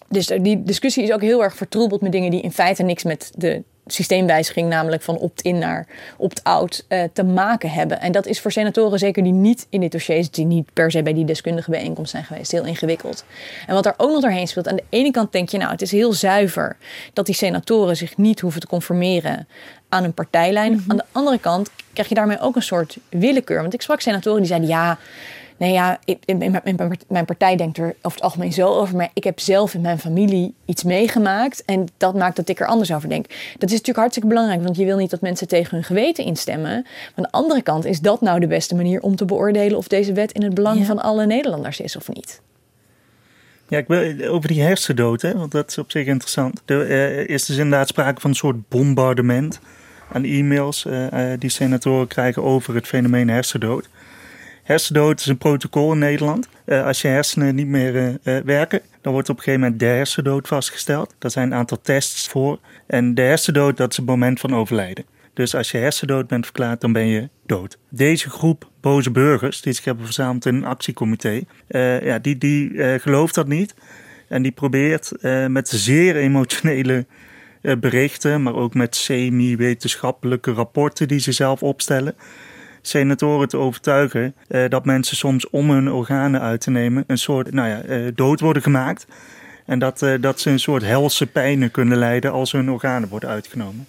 [0.10, 3.32] Dus die discussie is ook heel erg vertroebeld met dingen die in feite niks met
[3.36, 8.02] de systeemwijziging, namelijk van opt-in naar opt-out, uh, te maken hebben.
[8.02, 11.04] En dat is voor senatoren, zeker die niet in dit dossier die niet per se
[11.04, 13.26] bij die deskundige bijeenkomst zijn geweest, heel ingewikkeld.
[13.68, 15.82] En wat er ook nog doorheen speelt, aan de ene kant denk je, nou, het
[15.82, 16.78] is heel zuiver
[17.14, 19.48] dat die senatoren zich niet hoeven te conformeren
[19.90, 20.72] aan een partijlijn.
[20.72, 20.92] Mm -hmm.
[20.92, 23.62] Aan de andere kant krijg je daarmee ook een soort willekeur.
[23.62, 24.98] Want ik sprak senatoren die zeiden, ja
[25.62, 28.96] nee ja, in, in, in, mijn partij denkt er over het algemeen zo over.
[28.96, 31.66] Maar ik heb zelf in mijn familie iets meegemaakt.
[31.66, 33.26] En dat maakt dat ik er anders over denk.
[33.28, 34.64] Dat is natuurlijk hartstikke belangrijk.
[34.64, 36.82] Want je wil niet dat mensen tegen hun geweten instemmen.
[36.82, 39.88] Maar aan de andere kant is dat nou de beste manier om te beoordelen of
[39.88, 40.86] deze wet in het belang ja.
[40.86, 42.42] van alle Nederlanders is of niet.
[43.68, 46.62] Ja, ik wil over die hersendood, hè, want dat is op zich interessant.
[46.66, 49.60] Er uh, is dus inderdaad sprake van een soort bombardement
[50.12, 53.90] aan e-mails uh, uh, die senatoren krijgen over het fenomeen hersendood.
[54.72, 56.50] Hersendood is een protocol in Nederland.
[56.66, 59.80] Uh, als je hersenen niet meer uh, uh, werken, dan wordt op een gegeven moment
[59.80, 61.16] de hersendood vastgesteld.
[61.20, 62.60] Daar zijn een aantal tests voor.
[62.88, 65.06] En de hersendood, dat is het moment van overlijden.
[65.34, 67.78] Dus als je hersendood bent verklaard, dan ben je dood.
[67.90, 71.42] Deze groep boze burgers, die zich hebben verzameld in een actiecomité,
[72.04, 73.74] ja, die, die gelooft dat niet.
[74.28, 75.12] En die probeert
[75.48, 77.06] met zeer emotionele
[77.80, 82.16] berichten, maar ook met semi-wetenschappelijke rapporten die ze zelf opstellen
[82.82, 87.54] senatoren te overtuigen uh, dat mensen soms om hun organen uit te nemen een soort
[87.54, 89.08] nou ja, uh, dood worden gemaakt.
[89.66, 93.30] En dat, uh, dat ze een soort helse pijnen kunnen lijden als hun organen worden
[93.30, 93.88] uitgenomen.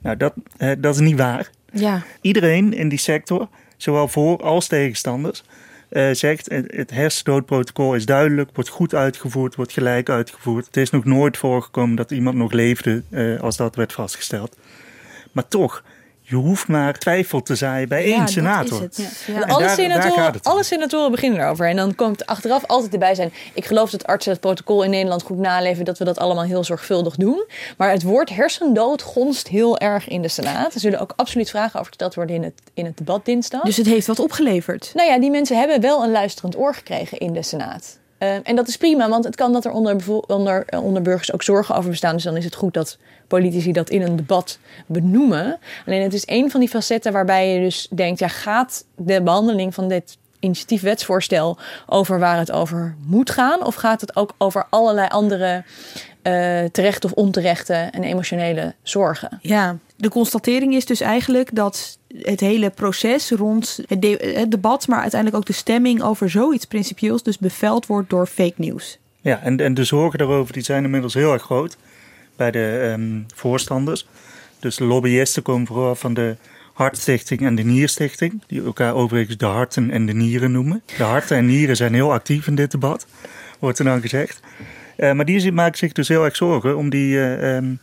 [0.00, 0.34] Nou, dat,
[0.78, 1.50] dat is niet waar.
[1.72, 2.02] Ja.
[2.20, 5.44] Iedereen in die sector, zowel voor als tegenstanders,
[6.12, 10.66] zegt het, het hersendoodprotocol is duidelijk, wordt goed uitgevoerd, wordt gelijk uitgevoerd.
[10.66, 13.02] Het is nog nooit voorgekomen dat iemand nog leefde
[13.40, 14.56] als dat werd vastgesteld.
[15.32, 15.82] Maar toch,
[16.28, 18.80] je hoeft maar twijfel te zaaien bij ja, één senator.
[18.80, 19.24] Dat is het.
[19.26, 19.40] Ja.
[19.40, 21.68] Alle, daar, senatoren, daar alle senatoren beginnen erover.
[21.68, 23.32] En dan komt achteraf altijd erbij zijn...
[23.52, 25.84] ik geloof dat artsen het protocol in Nederland goed naleven...
[25.84, 27.44] dat we dat allemaal heel zorgvuldig doen.
[27.76, 30.74] Maar het woord hersendood gonst heel erg in de Senaat.
[30.74, 33.62] Er zullen ook absoluut vragen over gesteld worden in het, in het debat dinsdag.
[33.62, 34.90] Dus het heeft wat opgeleverd?
[34.94, 37.98] Nou ja, die mensen hebben wel een luisterend oor gekregen in de Senaat.
[38.18, 41.42] Uh, en dat is prima, want het kan dat er onder, onder, onder burgers ook
[41.42, 42.14] zorgen over bestaan.
[42.14, 42.98] Dus dan is het goed dat
[43.28, 45.58] politici dat in een debat benoemen.
[45.86, 49.74] Alleen het is een van die facetten waarbij je dus denkt: ja, gaat de behandeling
[49.74, 53.64] van dit initiatief wetsvoorstel over waar het over moet gaan?
[53.64, 55.64] Of gaat het ook over allerlei andere
[56.22, 59.38] uh, terechte of onterechte en emotionele zorgen?
[59.42, 64.88] Ja, de constatering is dus eigenlijk dat het hele proces rond het, de het, debat,
[64.88, 68.98] maar uiteindelijk ook de stemming over zoiets principieels, dus beveld wordt door fake nieuws.
[69.20, 71.76] Ja, en, en de zorgen daarover die zijn inmiddels heel erg groot
[72.36, 74.06] bij de um, voorstanders.
[74.58, 76.36] Dus de lobbyisten komen vooral van de
[76.72, 80.82] Hartstichting en de Nierstichting, die elkaar overigens de harten en de nieren noemen.
[80.96, 83.06] De harten en nieren zijn heel actief in dit debat,
[83.58, 84.40] wordt er dan gezegd.
[84.96, 87.78] Uh, maar die maken zich dus heel erg zorgen om die, uh, um,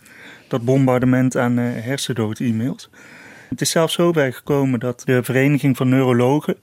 [0.53, 2.89] dat bombardement aan uh, hersendood-e-mails.
[3.49, 6.55] Het is zelfs zo bij gekomen dat de Vereniging van Neurologen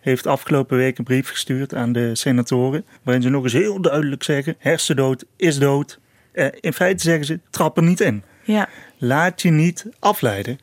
[0.00, 4.22] heeft afgelopen week een brief gestuurd aan de senatoren, waarin ze nog eens heel duidelijk
[4.22, 5.98] zeggen: hersendood is dood.
[6.32, 8.22] Uh, in feite zeggen ze: trap er niet in.
[8.42, 8.68] Ja.
[8.98, 10.58] Laat je niet afleiden.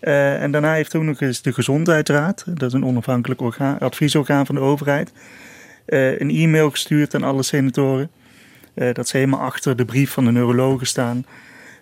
[0.00, 4.46] Uh, en daarna heeft ook nog eens de Gezondheidsraad, dat is een onafhankelijk orgaan, adviesorgaan
[4.46, 5.12] van de overheid,
[5.86, 8.10] uh, een e-mail gestuurd aan alle senatoren.
[8.74, 11.24] dat ze helemaal achter de brief van de neurologen staan.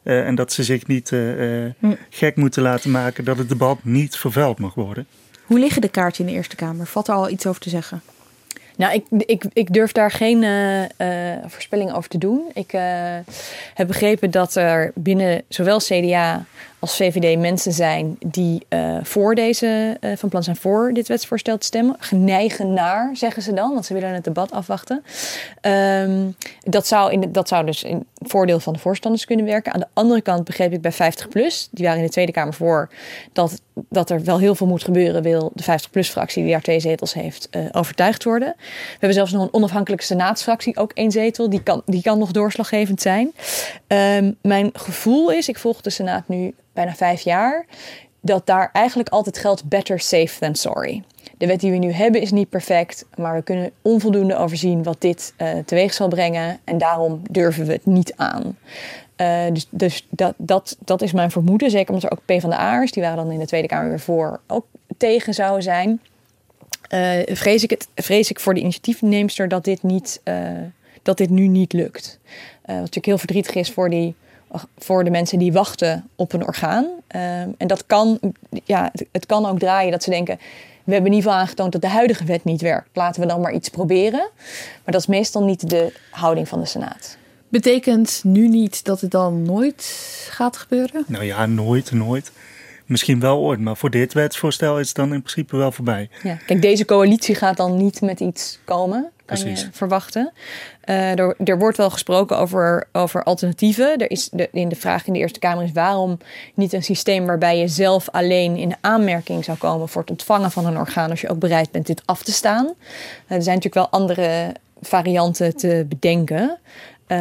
[0.06, 1.94] Uh, en dat ze zich niet uh, uh, hm.
[2.10, 5.06] gek moeten laten maken dat het debat niet vervuild mag worden.
[5.44, 6.86] Hoe liggen de kaarten in de Eerste Kamer?
[6.86, 8.02] Valt er al iets over te zeggen?
[8.76, 10.44] Nou, ik, ik, ik durf daar geen
[11.46, 12.50] voorspelling over te doen.
[12.54, 12.70] Ik
[13.74, 16.44] heb begrepen dat er binnen zowel CDA
[16.78, 21.58] als VVD mensen zijn die uh, voor deze, uh, van plan zijn voor dit wetsvoorstel
[21.58, 21.96] te stemmen.
[21.98, 25.04] Geneigen naar, zeggen ze dan, want ze willen het debat afwachten.
[25.62, 29.72] Um, dat, zou in, dat zou dus in voordeel van de voorstanders kunnen werken.
[29.72, 32.88] Aan de andere kant begreep ik bij 50PLUS, die waren in de Tweede Kamer voor,
[33.32, 37.14] dat, dat er wel heel veel moet gebeuren, wil de 50PLUS-fractie, die daar twee zetels
[37.14, 38.54] heeft, uh, overtuigd worden.
[38.56, 42.30] We hebben zelfs nog een onafhankelijke senaatsfractie, ook één zetel, die kan, die kan nog
[42.30, 43.32] doorslaggevend zijn.
[43.86, 47.66] Um, mijn gevoel is, ik volg de Senaat nu bijna vijf jaar,
[48.20, 51.02] dat daar eigenlijk altijd geldt better safe than sorry.
[51.38, 55.00] De wet die we nu hebben is niet perfect, maar we kunnen onvoldoende overzien wat
[55.00, 58.58] dit uh, teweeg zal brengen en daarom durven we het niet aan.
[59.16, 63.02] Uh, dus dus dat, dat, dat is mijn vermoeden, zeker omdat er ook PvdA'ers, die
[63.02, 64.66] waren dan in de Tweede Kamer weer voor, ook
[64.96, 66.00] tegen zouden zijn.
[66.94, 70.20] Uh, vrees, ik het, vrees ik voor de initiatiefneemster dat dit, niet,
[71.02, 72.18] dat dit nu niet lukt.
[72.64, 74.14] wat natuurlijk heel verdrietig is voor die
[74.78, 76.84] voor de mensen die wachten op een orgaan.
[76.84, 78.18] Um, en dat kan,
[78.64, 80.38] ja, het, het, kan ook draaien dat ze denken.
[80.84, 82.88] We hebben in ieder geval aangetoond dat de huidige wet niet werkt.
[82.92, 84.28] Laten we dan maar iets proberen.
[84.84, 87.16] Maar dat is meestal niet de houding van de Senaat.
[87.48, 89.82] Betekent nu niet dat het dan nooit
[90.30, 91.04] gaat gebeuren?
[91.06, 92.32] Nou ja, nooit, nooit.
[92.86, 96.08] Misschien wel ooit, maar voor dit wetsvoorstel is het dan in principe wel voorbij.
[96.22, 100.32] Ja, kijk, deze coalitie gaat dan niet met iets komen kan je verwachten.
[100.84, 103.98] Uh, er, er, wordt wel gesproken over, over alternatieven.
[103.98, 106.18] Er is de, in de vraag in de Eerste Kamer is waarom
[106.54, 110.66] niet een systeem waarbij je zelf alleen in aanmerking zou komen voor het ontvangen van
[110.66, 112.64] een orgaan als je ook bereid bent dit af te staan.
[112.64, 112.72] Uh,
[113.36, 116.58] er zijn natuurlijk wel andere varianten te bedenken.
[117.08, 117.18] Uh,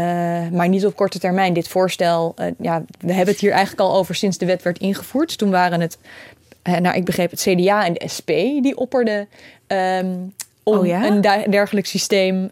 [0.51, 1.53] maar niet op korte termijn.
[1.53, 5.37] Dit voorstel, ja, we hebben het hier eigenlijk al over sinds de wet werd ingevoerd.
[5.37, 5.97] Toen waren het,
[6.63, 8.29] nou ik begreep het CDA en de SP
[8.61, 9.27] die opperden
[9.67, 10.33] um,
[10.65, 11.05] om oh ja?
[11.05, 12.49] een dergelijk systeem uh,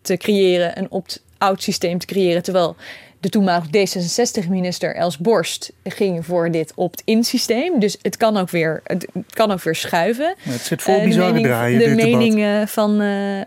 [0.00, 2.42] te creëren, een opt-out systeem te creëren.
[2.42, 2.76] Terwijl
[3.20, 7.80] de toenmalige D66-minister Els Borst ging voor dit opt-in systeem.
[7.80, 10.34] Dus het kan ook weer, het kan ook weer schuiven.
[10.38, 11.78] het zit vol uh, bizarre draaien.
[11.78, 13.42] De meningen van, uh,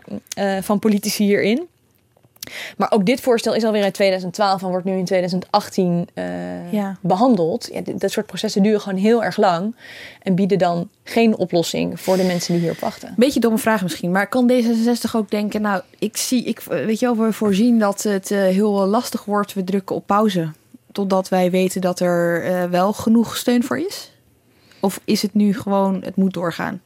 [0.60, 1.68] van politici hierin.
[2.76, 6.96] Maar ook dit voorstel is alweer uit 2012 en wordt nu in 2018 uh, ja.
[7.00, 7.68] behandeld.
[7.72, 9.76] Ja, dat soort processen duren gewoon heel erg lang
[10.22, 13.14] en bieden dan geen oplossing voor de mensen die hierop wachten.
[13.16, 17.06] Beetje domme vraag misschien, maar kan D66 ook denken: Nou, ik zie, ik, weet je
[17.06, 19.52] wel, we voorzien dat het uh, heel lastig wordt.
[19.52, 20.50] We drukken op pauze
[20.92, 24.12] totdat wij weten dat er uh, wel genoeg steun voor is?
[24.80, 26.80] Of is het nu gewoon, het moet doorgaan?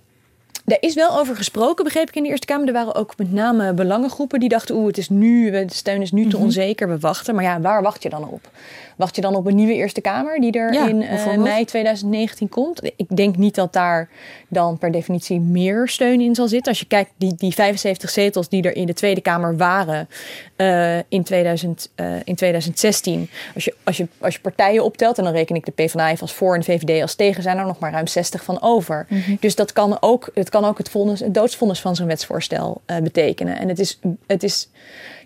[0.67, 2.67] Daar is wel over gesproken, begreep ik in de Eerste Kamer.
[2.67, 6.12] Er waren ook met name belangengroepen die dachten: oeh, het is nu, de steun is
[6.12, 6.45] nu te mhm.
[6.45, 7.35] onzeker, we wachten.
[7.35, 8.51] Maar ja, waar wacht je dan op?
[8.97, 12.81] Wacht je dan op een nieuwe Eerste Kamer die er in uh, mei 2019 komt?
[12.97, 14.09] Ik denk niet dat daar
[14.49, 16.69] dan per definitie meer steun in zal zitten.
[16.69, 20.09] Als je kijkt, die, die 75 zetels die er in de Tweede Kamer waren
[20.57, 23.31] uh, in, 2000, uh, in 2016.
[23.55, 26.33] Als je, als, je, als je partijen optelt, en dan reken ik de PvdA als
[26.33, 29.07] voor en de VVD als tegen, zijn er nog maar ruim 60 van over.
[29.09, 29.37] Mm -hmm.
[29.41, 33.59] Dus dat kan ook, het kan ook het, vonnis, het doodsvonnis van zo'n wetsvoorstel betekenen.
[33.59, 34.68] En het is, het is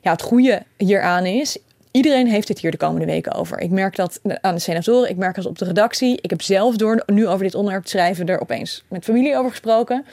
[0.02, 1.58] ja, het goede hieraan is,
[1.90, 3.60] Iedereen heeft het hier de komende weken over.
[3.60, 6.18] Ik merk dat aan de senatoren, ik merk dat op de redactie.
[6.20, 9.50] Ik heb zelf door nu over dit onderwerp te schrijven er opeens met familie over
[9.50, 10.04] gesproken.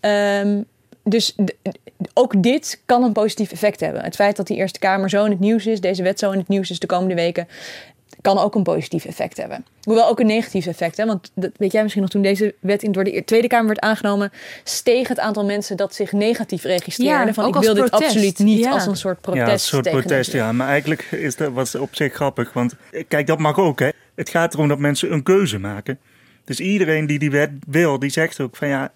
[0.00, 0.64] Um,
[1.04, 1.34] dus
[2.14, 4.02] ook dit kan een positief effect hebben.
[4.02, 6.38] Het feit dat die Eerste Kamer zo in het nieuws is, deze wet zo in
[6.38, 7.48] het nieuws is de komende weken,
[8.22, 9.64] kan ook een positief effect hebben.
[9.82, 10.96] Hoewel ook een negatief effect.
[10.96, 11.06] Hè?
[11.06, 13.80] Want dat weet jij misschien nog, toen deze wet in, door de Tweede Kamer werd
[13.80, 14.32] aangenomen,
[14.64, 17.26] steeg het aantal mensen dat zich negatief registreerde.
[17.26, 18.70] Ja, van ik wil dit absoluut niet ja.
[18.70, 19.46] als een soort protest.
[19.46, 20.52] Ja, een soort protest, ja.
[20.52, 22.52] Maar eigenlijk is dat was op zich grappig.
[22.52, 22.74] Want
[23.08, 23.78] kijk, dat mag ook.
[23.78, 23.88] Hè.
[24.14, 25.98] Het gaat erom dat mensen een keuze maken.
[26.44, 28.92] Dus iedereen die die wet wil, die zegt ook van ja,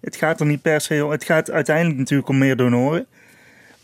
[0.00, 1.10] het gaat er niet per se om.
[1.10, 3.06] Het gaat uiteindelijk natuurlijk om meer donoren.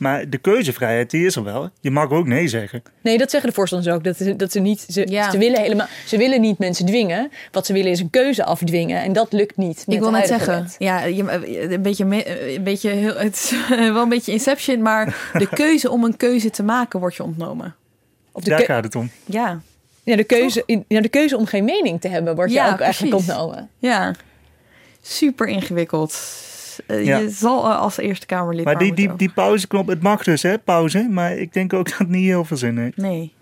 [0.02, 1.70] Maar de keuzevrijheid die is er wel.
[1.80, 2.82] Je mag ook nee zeggen.
[3.00, 4.04] Nee, dat zeggen de voorstanders ook.
[4.04, 4.86] Dat, ze, dat ze niet.
[4.88, 5.30] Ze, ja.
[5.30, 5.86] ze, willen helemaal.
[6.06, 7.30] Ze willen niet mensen dwingen.
[7.52, 9.02] Wat ze willen is een keuze afdwingen.
[9.02, 9.84] En dat lukt niet.
[9.86, 10.68] Ik wil net zeggen.
[10.78, 11.30] Ja, je,
[11.72, 12.04] een beetje.
[12.04, 13.54] Een beetje heel, het is
[13.92, 14.82] wel een beetje inception.
[14.82, 17.74] Maar de keuze om een keuze te maken wordt je ontnomen.
[18.32, 19.10] Of de Daar gaat het om.
[19.24, 19.60] Ja.
[20.04, 22.76] Ja de, keuze, ja, de keuze om geen mening te hebben wordt ja, je ook
[22.76, 23.00] precies.
[23.00, 23.68] eigenlijk ontnomen.
[23.78, 24.14] Ja,
[25.02, 26.12] super ingewikkeld.
[26.86, 27.18] Uh, ja.
[27.18, 28.64] Je zal uh, als Eerste Kamerlid.
[28.64, 31.06] Maar die, die, die pauzeknop, het mag dus, hè, pauze.
[31.10, 32.96] Maar ik denk ook dat het niet heel veel zin heeft.
[32.96, 33.32] Nee.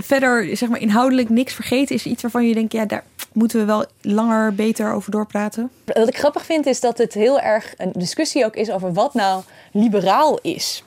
[0.00, 3.64] Verder, zeg maar, inhoudelijk niks vergeten is iets waarvan je denkt, ja, daar moeten we
[3.64, 5.70] wel langer beter over doorpraten.
[5.84, 9.14] Wat ik grappig vind is dat het heel erg een discussie ook is over wat
[9.14, 10.84] nou liberaal is.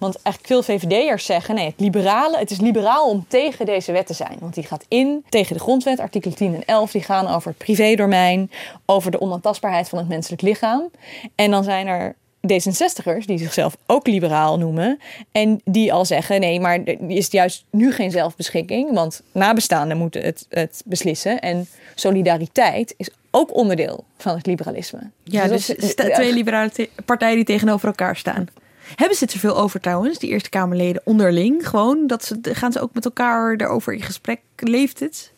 [0.00, 4.06] Want eigenlijk veel VVD'ers zeggen: nee, het, liberale, het is liberaal om tegen deze wet
[4.06, 4.36] te zijn.
[4.38, 6.90] Want die gaat in tegen de grondwet, artikel 10 en 11.
[6.90, 8.50] Die gaan over het privédomein,
[8.86, 10.90] over de onaantastbaarheid van het menselijk lichaam.
[11.34, 12.14] En dan zijn er
[12.52, 14.98] D66'ers, die zichzelf ook liberaal noemen.
[15.32, 18.94] En die al zeggen: nee, maar er is juist nu geen zelfbeschikking.
[18.94, 21.40] Want nabestaanden moeten het, het beslissen.
[21.40, 25.00] En solidariteit is ook onderdeel van het liberalisme.
[25.24, 26.70] Ja, dus, dus twee liberale
[27.04, 28.48] partijen die tegenover elkaar staan.
[28.94, 31.68] Hebben ze het er veel over trouwens, die Eerste Kamerleden onderling?
[31.68, 34.40] Gewoon, dat ze, gaan ze ook met elkaar daarover in gesprek?
[34.56, 35.32] Leeft het?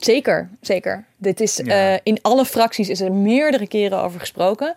[0.00, 1.04] Zeker, zeker.
[1.16, 4.74] Dit is, uh, in alle fracties is er meerdere keren over gesproken.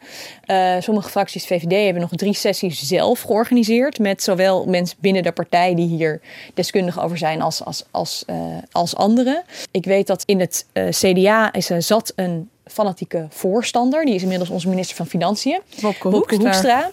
[0.48, 4.00] Uh, sommige fracties, VVD, hebben nog drie sessies zelf georganiseerd.
[4.00, 6.22] Met zowel mensen binnen de partij die hier
[6.54, 8.36] deskundig over zijn als, als, als, uh,
[8.72, 9.44] als anderen.
[9.72, 14.06] Ik weet dat in het CDA is, zat een fanatieke voorstander.
[14.06, 15.62] Die is inmiddels onze minister van Financiën.
[15.82, 16.92] Wopke Hoekstra.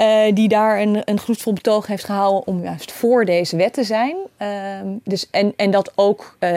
[0.00, 3.84] Uh, die daar een, een gloedvol betoog heeft gehouden om juist voor deze wet te
[3.84, 4.16] zijn.
[4.38, 4.48] Uh,
[5.04, 6.50] dus, en, en dat ook, uh,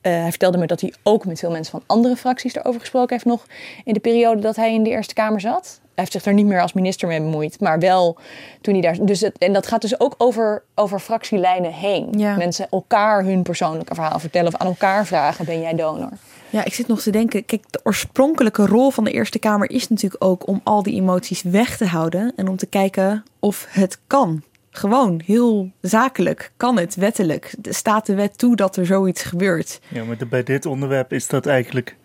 [0.00, 3.24] hij vertelde me dat hij ook met veel mensen van andere fracties erover gesproken heeft
[3.24, 3.46] nog
[3.84, 5.80] in de periode dat hij in de Eerste Kamer zat.
[5.82, 8.16] Hij heeft zich daar niet meer als minister mee bemoeid, maar wel
[8.60, 8.96] toen hij daar.
[9.00, 12.08] Dus het, en dat gaat dus ook over, over fractielijnen heen.
[12.16, 12.36] Ja.
[12.36, 16.10] Mensen elkaar hun persoonlijke verhaal vertellen of aan elkaar vragen: ben jij donor?
[16.50, 17.44] Ja, ik zit nog te denken.
[17.44, 21.42] Kijk, de oorspronkelijke rol van de Eerste Kamer is natuurlijk ook om al die emoties
[21.42, 24.42] weg te houden en om te kijken of het kan.
[24.70, 26.52] Gewoon heel zakelijk.
[26.56, 27.54] Kan het wettelijk?
[27.62, 29.80] Staat de wet toe dat er zoiets gebeurt?
[29.88, 31.96] Ja, maar bij dit onderwerp is dat eigenlijk.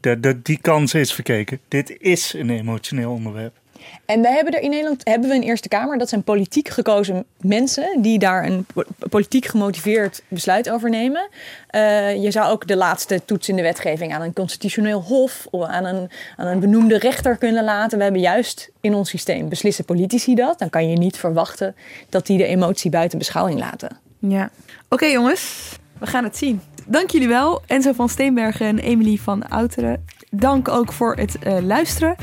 [0.00, 1.60] De, die kans is verkeken.
[1.68, 3.56] Dit is een emotioneel onderwerp.
[4.04, 5.98] En wij hebben er in Nederland hebben we een Eerste Kamer.
[5.98, 8.66] Dat zijn politiek gekozen mensen die daar een
[9.10, 11.28] politiek gemotiveerd besluit over nemen.
[11.70, 15.66] Uh, je zou ook de laatste toets in de wetgeving aan een constitutioneel hof of
[15.66, 17.98] aan een, aan een benoemde rechter kunnen laten.
[17.98, 20.58] We hebben juist in ons systeem beslissen politici dat.
[20.58, 21.74] Dan kan je niet verwachten
[22.08, 23.98] dat die de emotie buiten beschouwing laten.
[24.18, 24.50] Ja.
[24.88, 26.60] Oké jongens, we gaan het zien.
[26.86, 30.04] Dank jullie wel, Enzo van Steenbergen en Emily van Outeren.
[30.30, 32.16] Dank ook voor het uh, luisteren.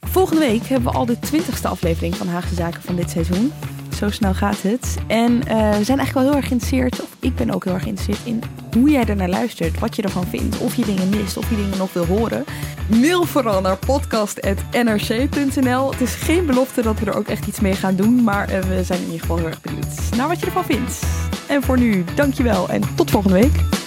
[0.00, 3.52] Volgende week hebben we al de twintigste aflevering van Haagse Zaken van dit seizoen.
[3.96, 4.96] Zo snel gaat het.
[5.06, 7.82] En uh, we zijn eigenlijk wel heel erg geïnteresseerd, of ik ben ook heel erg
[7.82, 8.42] geïnteresseerd in
[8.72, 11.56] hoe jij er naar luistert, wat je ervan vindt, of je dingen mist, of je
[11.56, 12.44] dingen nog wil horen.
[12.86, 15.90] Mail vooral naar podcast.nrc.nl.
[15.90, 18.58] Het is geen belofte dat we er ook echt iets mee gaan doen, maar uh,
[18.58, 21.02] we zijn in ieder geval heel erg benieuwd naar wat je ervan vindt.
[21.48, 23.86] En voor nu, dankjewel en tot volgende week.